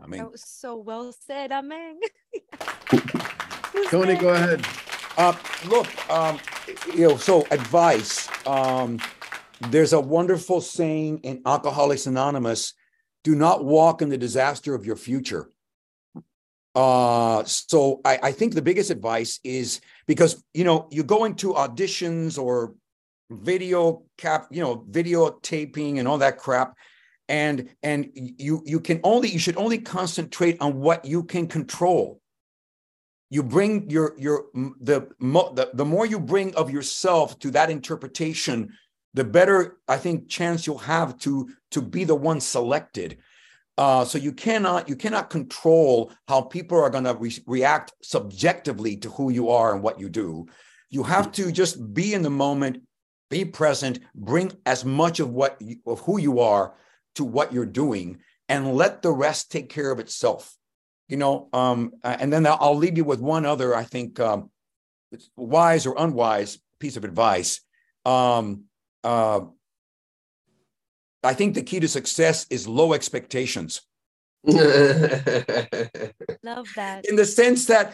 Amén. 0.00 0.20
that 0.20 0.30
was 0.30 0.44
so 0.44 0.76
well 0.76 1.12
said 1.12 1.50
amen 1.50 1.98
Tony, 3.90 4.16
go 4.16 4.28
ahead. 4.28 4.64
Uh, 5.16 5.34
look, 5.68 5.86
um, 6.10 6.38
you 6.94 7.08
know, 7.08 7.16
so 7.16 7.44
advice. 7.50 8.28
Um, 8.46 8.98
there's 9.70 9.92
a 9.92 10.00
wonderful 10.00 10.60
saying 10.60 11.20
in 11.22 11.42
Alcoholics 11.44 12.06
Anonymous: 12.06 12.74
"Do 13.24 13.34
not 13.34 13.64
walk 13.64 14.02
in 14.02 14.08
the 14.08 14.18
disaster 14.18 14.74
of 14.74 14.86
your 14.86 14.96
future." 14.96 15.50
Uh, 16.74 17.42
so 17.44 18.00
I, 18.04 18.18
I 18.24 18.32
think 18.32 18.54
the 18.54 18.62
biggest 18.62 18.90
advice 18.90 19.40
is 19.42 19.80
because 20.06 20.42
you 20.54 20.64
know 20.64 20.88
you 20.90 21.02
go 21.02 21.24
into 21.24 21.54
auditions 21.54 22.38
or 22.38 22.74
video 23.30 24.02
cap, 24.16 24.48
you 24.50 24.62
know, 24.62 24.84
video 24.88 25.38
taping 25.42 25.98
and 25.98 26.06
all 26.06 26.18
that 26.18 26.38
crap, 26.38 26.74
and 27.28 27.68
and 27.82 28.10
you 28.14 28.62
you 28.64 28.80
can 28.80 29.00
only 29.04 29.28
you 29.28 29.38
should 29.38 29.56
only 29.56 29.78
concentrate 29.78 30.56
on 30.60 30.78
what 30.78 31.04
you 31.04 31.24
can 31.24 31.46
control 31.46 32.20
you 33.30 33.42
bring 33.42 33.88
your 33.90 34.14
your 34.18 34.46
the, 34.54 35.08
the 35.20 35.70
the 35.74 35.84
more 35.84 36.06
you 36.06 36.18
bring 36.18 36.54
of 36.54 36.70
yourself 36.70 37.38
to 37.40 37.50
that 37.50 37.70
interpretation 37.70 38.72
the 39.18 39.24
better 39.24 39.76
i 39.88 39.96
think 39.96 40.28
chance 40.28 40.66
you'll 40.66 40.78
have 40.78 41.18
to 41.18 41.48
to 41.70 41.82
be 41.82 42.04
the 42.04 42.14
one 42.14 42.40
selected. 42.40 43.18
Uh, 43.76 44.04
so 44.04 44.18
you 44.18 44.32
cannot 44.32 44.88
you 44.88 44.96
cannot 44.96 45.30
control 45.30 46.10
how 46.26 46.40
people 46.40 46.76
are 46.82 46.90
going 46.90 47.04
to 47.04 47.14
re- 47.14 47.44
react 47.46 47.92
subjectively 48.02 48.96
to 48.96 49.08
who 49.10 49.30
you 49.30 49.50
are 49.50 49.72
and 49.72 49.82
what 49.82 50.00
you 50.00 50.08
do. 50.08 50.46
You 50.90 51.04
have 51.04 51.30
to 51.32 51.52
just 51.52 51.94
be 51.94 52.14
in 52.14 52.22
the 52.22 52.30
moment 52.30 52.82
be 53.30 53.44
present 53.44 54.00
bring 54.14 54.50
as 54.64 54.84
much 54.84 55.20
of 55.20 55.30
what 55.30 55.60
you, 55.60 55.76
of 55.86 56.00
who 56.00 56.18
you 56.18 56.40
are 56.40 56.74
to 57.14 57.24
what 57.24 57.52
you're 57.52 57.66
doing 57.66 58.18
and 58.48 58.74
let 58.74 59.02
the 59.02 59.12
rest 59.12 59.52
take 59.52 59.68
care 59.68 59.92
of 59.92 60.00
itself. 60.00 60.56
You 61.06 61.18
know 61.18 61.48
um 61.52 61.92
and 62.02 62.32
then 62.32 62.46
I'll 62.46 62.74
leave 62.74 62.96
you 62.96 63.04
with 63.04 63.20
one 63.20 63.46
other 63.46 63.76
i 63.76 63.84
think 63.84 64.18
um 64.18 64.50
wise 65.36 65.86
or 65.86 65.94
unwise 65.96 66.58
piece 66.80 66.96
of 66.96 67.04
advice. 67.04 67.60
Um 68.04 68.67
uh 69.08 69.40
i 71.24 71.34
think 71.38 71.54
the 71.54 71.66
key 71.70 71.80
to 71.80 71.88
success 71.88 72.46
is 72.50 72.68
low 72.68 72.92
expectations. 72.92 73.80
Love 74.44 74.56
that. 76.76 77.04
In 77.08 77.16
the 77.16 77.26
sense 77.26 77.66
that 77.66 77.92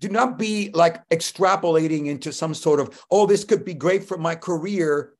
do 0.00 0.08
not 0.08 0.38
be 0.38 0.70
like 0.72 1.06
extrapolating 1.10 2.06
into 2.06 2.32
some 2.32 2.54
sort 2.54 2.80
of 2.80 2.86
oh 3.10 3.26
this 3.26 3.44
could 3.44 3.64
be 3.64 3.74
great 3.74 4.04
for 4.04 4.16
my 4.16 4.34
career. 4.34 5.12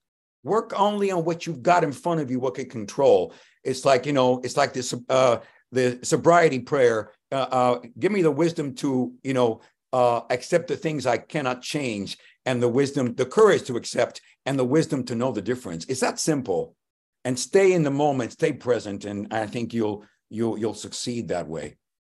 Work 0.43 0.73
only 0.87 1.11
on 1.11 1.25
what 1.25 1.47
you've 1.47 1.63
got 1.63 1.85
in 1.85 1.93
front 1.93 2.21
of 2.21 2.31
you 2.31 2.41
what 2.41 2.55
can 2.55 2.69
control. 2.69 3.35
It's 3.63 3.85
like 3.85 4.07
you 4.07 4.15
know 4.15 4.41
it's 4.45 4.57
like 4.57 4.73
this 4.73 4.95
uh 5.09 5.39
the 5.75 5.99
sobriety 6.03 6.61
prayer 6.61 7.11
uh, 7.33 7.49
uh 7.59 7.81
give 7.99 8.13
me 8.13 8.23
the 8.23 8.31
wisdom 8.31 8.75
to 8.77 9.13
you 9.23 9.35
know 9.35 9.61
uh 9.93 10.21
accept 10.31 10.69
the 10.69 10.77
things 10.77 11.07
i 11.07 11.19
cannot 11.19 11.63
change 11.63 12.17
and 12.47 12.63
the 12.63 12.69
wisdom 12.69 13.15
the 13.15 13.27
courage 13.27 13.65
to 13.65 13.77
accept 13.77 14.21
and 14.47 14.59
the 14.59 14.65
wisdom 14.65 15.05
to 15.05 15.15
know 15.15 15.33
the 15.33 15.43
difference 15.43 15.85
it's 15.87 16.01
that 16.01 16.19
simple 16.19 16.77
and 17.25 17.39
stay 17.39 17.73
in 17.73 17.83
the 17.83 17.91
moment 17.91 18.33
stay 18.33 18.53
present 18.53 19.05
and 19.05 19.33
i 19.33 19.47
think 19.47 19.73
you'll 19.73 20.05
you'll 20.31 20.59
you'll 20.59 20.75
succeed 20.75 21.29
that 21.29 21.47
way 21.49 21.77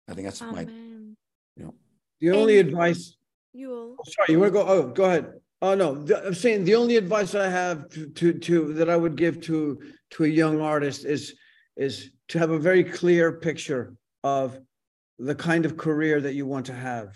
i 0.10 0.14
think 0.14 0.26
that's 0.26 0.42
my 0.42 0.62
amen 0.62 1.16
The 2.22 2.32
only 2.32 2.60
And- 2.60 2.70
advice, 2.70 3.18
you 3.54 3.72
oh, 4.00 4.04
sorry, 4.08 4.28
you 4.30 4.40
want 4.40 4.54
to 4.54 4.60
go? 4.60 4.66
Oh, 4.68 4.84
go 4.88 5.04
ahead. 5.04 5.26
Oh, 5.62 5.76
no, 5.76 5.96
the- 5.96 6.26
I'm 6.28 6.34
saying 6.34 6.64
the 6.64 6.76
only 6.76 6.96
advice 6.96 7.36
I 7.36 7.50
have 7.50 7.90
to, 7.90 8.10
to, 8.20 8.34
to, 8.48 8.74
that 8.78 8.90
I 8.90 8.96
would 8.96 9.16
give 9.18 9.42
to, 9.42 9.80
to 10.12 10.24
a 10.24 10.28
young 10.42 10.62
artist 10.62 11.06
is, 11.06 11.36
is 11.76 12.12
to 12.30 12.40
have 12.40 12.52
a 12.52 12.58
very 12.70 12.84
clear 12.84 13.34
picture 13.34 13.96
of 14.24 14.58
the 15.20 15.36
kind 15.36 15.66
of 15.66 15.76
career 15.78 16.22
that 16.22 16.34
you 16.34 16.46
want 16.46 16.66
to 16.68 16.74
have. 16.74 17.10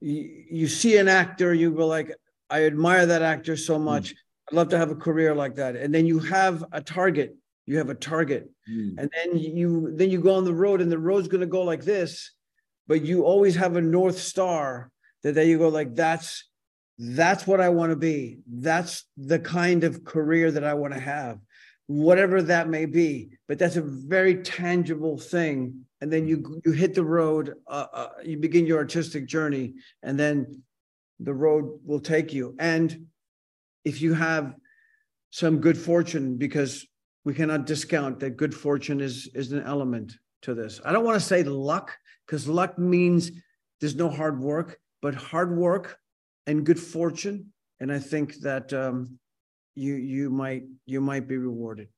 You, 0.00 0.44
you 0.50 0.66
see 0.66 0.96
an 0.96 1.08
actor, 1.08 1.52
you 1.54 1.70
go 1.72 1.86
like, 1.86 2.10
I 2.50 2.64
admire 2.64 3.06
that 3.06 3.22
actor 3.22 3.56
so 3.56 3.78
much. 3.78 4.14
I'd 4.48 4.56
love 4.56 4.68
to 4.70 4.78
have 4.78 4.90
a 4.90 4.96
career 4.96 5.34
like 5.34 5.56
that. 5.56 5.76
And 5.76 5.94
then 5.94 6.06
you 6.06 6.18
have 6.20 6.64
a 6.72 6.80
target, 6.80 7.36
you 7.66 7.78
have 7.78 7.90
a 7.90 7.94
target. 7.94 8.50
And 8.98 9.10
then 9.14 9.38
you 9.38 9.92
then 9.94 10.10
you 10.10 10.20
go 10.20 10.34
on 10.34 10.44
the 10.44 10.54
road 10.54 10.80
and 10.80 10.90
the 10.90 10.98
road's 10.98 11.28
going 11.28 11.42
to 11.42 11.46
go 11.46 11.62
like 11.62 11.84
this, 11.84 12.32
but 12.86 13.02
you 13.02 13.24
always 13.24 13.56
have 13.56 13.76
a 13.76 13.80
north 13.80 14.18
star 14.18 14.90
that 15.22 15.34
then 15.34 15.48
you 15.48 15.58
go 15.58 15.68
like 15.68 15.94
that's 15.94 16.48
that's 16.98 17.46
what 17.46 17.60
I 17.60 17.68
want 17.68 17.90
to 17.90 17.96
be. 17.96 18.38
That's 18.50 19.04
the 19.16 19.38
kind 19.38 19.84
of 19.84 20.04
career 20.04 20.50
that 20.50 20.64
I 20.64 20.74
want 20.74 20.94
to 20.94 21.00
have. 21.00 21.38
Whatever 21.86 22.42
that 22.42 22.68
may 22.68 22.84
be, 22.84 23.30
but 23.46 23.58
that's 23.58 23.76
a 23.76 23.82
very 23.82 24.42
tangible 24.42 25.16
thing. 25.16 25.84
And 26.00 26.12
then 26.12 26.26
you 26.26 26.60
you 26.64 26.72
hit 26.72 26.94
the 26.94 27.04
road, 27.04 27.54
uh, 27.66 27.86
uh, 27.92 28.08
you 28.24 28.36
begin 28.38 28.66
your 28.66 28.78
artistic 28.78 29.26
journey, 29.26 29.74
and 30.02 30.18
then 30.18 30.62
the 31.20 31.34
road 31.34 31.80
will 31.84 32.00
take 32.00 32.32
you. 32.32 32.54
And 32.58 33.06
if 33.84 34.00
you 34.00 34.14
have 34.14 34.54
some 35.30 35.60
good 35.60 35.76
fortune, 35.76 36.36
because 36.36 36.86
we 37.24 37.34
cannot 37.34 37.66
discount 37.66 38.20
that 38.20 38.36
good 38.36 38.54
fortune 38.54 39.00
is 39.00 39.28
is 39.34 39.52
an 39.52 39.62
element 39.62 40.14
to 40.42 40.54
this. 40.54 40.80
I 40.84 40.92
don't 40.92 41.04
want 41.04 41.20
to 41.20 41.26
say 41.26 41.42
luck 41.42 41.96
because 42.26 42.48
luck 42.48 42.78
means 42.78 43.30
there's 43.80 43.96
no 43.96 44.08
hard 44.08 44.40
work, 44.40 44.78
but 45.02 45.14
hard 45.14 45.56
work 45.56 45.98
and 46.46 46.64
good 46.64 46.80
fortune. 46.80 47.52
And 47.80 47.92
I 47.92 47.98
think 47.98 48.36
that 48.36 48.72
um, 48.72 49.18
you 49.74 49.94
you 49.94 50.30
might 50.30 50.64
you 50.86 51.00
might 51.00 51.28
be 51.28 51.36
rewarded. 51.36 51.88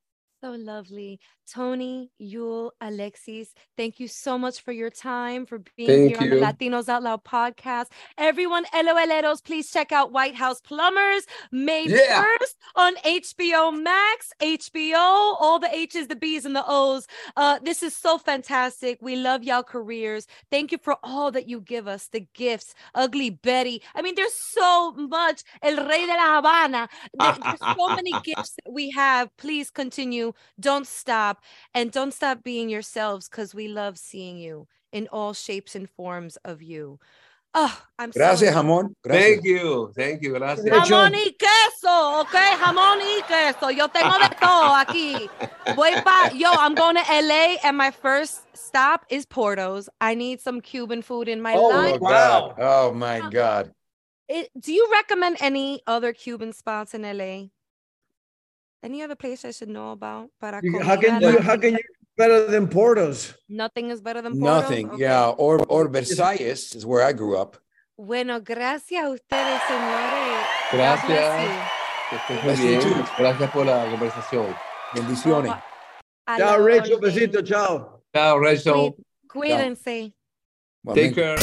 So 0.43 0.53
lovely. 0.53 1.21
Tony, 1.53 2.11
Yul, 2.23 2.71
Alexis, 2.81 3.53
thank 3.77 3.99
you 4.01 4.07
so 4.09 4.39
much 4.39 4.61
for 4.63 4.71
your 4.73 4.89
time, 4.89 5.45
for 5.45 5.59
being 5.77 5.89
Thank 6.15 6.17
here 6.23 6.33
on 6.33 6.39
the. 6.39 6.47
Latinos 6.47 6.89
Out 6.89 7.03
Loud 7.03 7.25
podcast. 7.25 7.87
Everyone, 8.17 8.65
LOLeros, 8.73 9.45
please 9.45 9.71
check 9.71 9.91
out 9.93 10.13
White 10.13 10.37
House 10.37 10.61
Plumbers, 10.61 11.27
May 11.51 11.87
Yeah. 11.89 12.23
1st 12.25 12.55
on 12.77 12.95
HBO 13.05 13.83
Max, 13.83 14.33
HBO, 14.41 14.95
all 15.41 15.59
the 15.59 15.75
H's, 15.77 16.07
the 16.07 16.15
B's, 16.17 16.47
and 16.47 16.55
the 16.57 16.65
O's. 16.67 17.07
Uh, 17.37 17.59
this 17.65 17.83
is 17.83 17.95
so 17.97 18.17
fantastic. 18.17 18.99
We 19.03 19.17
love 19.17 19.43
y'all 19.43 19.65
careers. 19.65 20.27
Thank 20.53 20.71
you 20.73 20.79
for 20.81 20.97
all 21.03 21.33
that 21.33 21.49
you 21.49 21.61
give 21.61 21.89
us, 21.89 22.07
the 22.13 22.27
gifts, 22.33 22.75
Ugly 22.95 23.31
Betty. 23.31 23.83
I 23.97 24.03
mean, 24.03 24.15
there's 24.15 24.33
so 24.35 24.93
much. 24.93 25.43
El 25.63 25.77
Rey 25.87 26.07
de 26.07 26.13
la 26.15 26.37
Habana. 26.37 26.89
There- 27.19 27.37
there's 27.43 27.77
so 27.77 27.89
many 27.89 28.13
gifts 28.25 28.55
that 28.65 28.73
we 28.73 28.91
have. 28.91 29.37
Please 29.37 29.71
continue. 29.71 30.30
Don't 30.59 30.87
stop. 30.87 31.43
And 31.75 31.91
don't 31.91 32.13
stop 32.13 32.43
being 32.43 32.69
yourselves 32.69 33.29
because 33.29 33.55
we 33.55 33.69
love 33.69 33.99
seeing 33.99 34.39
you 34.39 34.67
in 34.93 35.09
all 35.13 35.33
shapes 35.33 35.75
and 35.75 35.89
forms 35.89 36.37
of 36.45 36.63
you. 36.63 36.99
Oh, 37.53 37.83
I'm 37.99 38.11
Gracias, 38.11 38.55
so 38.55 38.63
Jamón. 38.63 38.95
Gracias. 39.03 39.25
Thank 39.25 39.45
you. 39.45 39.93
Thank 39.97 40.23
you. 40.23 40.33
Gracias. 40.35 40.65
Jamón 40.65 41.15
y 41.15 41.37
queso, 41.37 42.21
ok, 42.21 42.35
jamón 42.61 43.01
y 43.01 43.23
queso. 43.27 43.71
Yo 43.71 43.89
tengo 43.89 44.17
de 44.19 44.29
todo 44.41 44.73
aquí. 44.77 45.29
Voy 45.75 46.01
pa, 46.03 46.31
yo, 46.33 46.53
I'm 46.53 46.77
going 46.77 46.95
to 46.95 47.03
LA 47.03 47.57
and 47.65 47.77
my 47.77 47.91
first 47.91 48.43
stop 48.57 49.05
is 49.11 49.27
Porto's. 49.27 49.89
I 50.01 50.15
need 50.15 50.41
some 50.41 50.61
Cuban 50.61 51.03
food 51.03 51.29
in 51.29 51.43
my 51.43 51.55
Oh, 51.55 51.69
life. 51.69 51.99
Oh, 52.01 52.09
God. 52.09 52.55
Oh, 52.59 52.93
my 52.93 53.29
God. 53.31 53.73
It, 54.29 54.49
do 54.57 54.73
you 54.73 54.89
recommend 54.93 55.39
any 55.41 55.83
other 55.89 56.13
Cuban 56.13 56.53
spots 56.53 56.95
in 56.95 57.03
LA? 57.03 57.49
Any 58.83 59.03
other 59.03 59.15
place 59.15 59.45
I 59.45 59.51
should 59.51 59.69
know 59.69 59.93
about? 59.93 60.31
Para 60.41 60.61
how 60.83 60.97
can 60.97 61.21
you 61.21 61.39
how 61.41 61.57
can 61.57 61.73
you 61.75 61.81
better 62.17 62.47
than 62.47 62.67
Portos? 62.67 63.35
Nothing 63.49 63.91
is 63.91 64.01
better 64.01 64.23
than 64.23 64.33
Porto's? 64.41 64.63
Nothing. 64.63 64.91
Okay. 64.91 65.03
Yeah. 65.03 65.29
Or, 65.37 65.61
or 65.69 65.89
Versailles 65.89 66.75
is 66.75 66.87
where 66.87 67.03
I 67.03 67.13
grew 67.13 67.37
up. 67.37 67.59
Bueno, 67.99 68.41
gracias 68.41 69.05
a 69.05 69.11
ustedes, 69.11 69.61
señores. 69.69 70.47
Gracias. 70.73 71.71
Que 72.09 72.17
estés 72.17 72.59
muy 72.59 72.69
bien. 72.69 73.05
Gracias 73.19 73.51
por 73.51 73.67
la 73.67 73.91
conversación. 73.91 74.57
Bendiciones. 74.95 75.53
A 76.27 76.37
Ciao, 76.39 76.59
Rachel. 76.67 76.99
Besito. 76.99 77.43
Ciao. 77.43 78.03
Ciao, 78.15 78.39
Rachel. 78.39 78.95
Cuídense. 79.29 80.15
Take 80.87 81.13
care. 81.13 81.37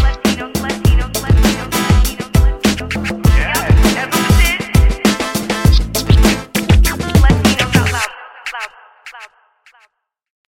Latinos, 0.00 0.52
Latinos, 0.62 1.10
Latinos. 2.86 3.23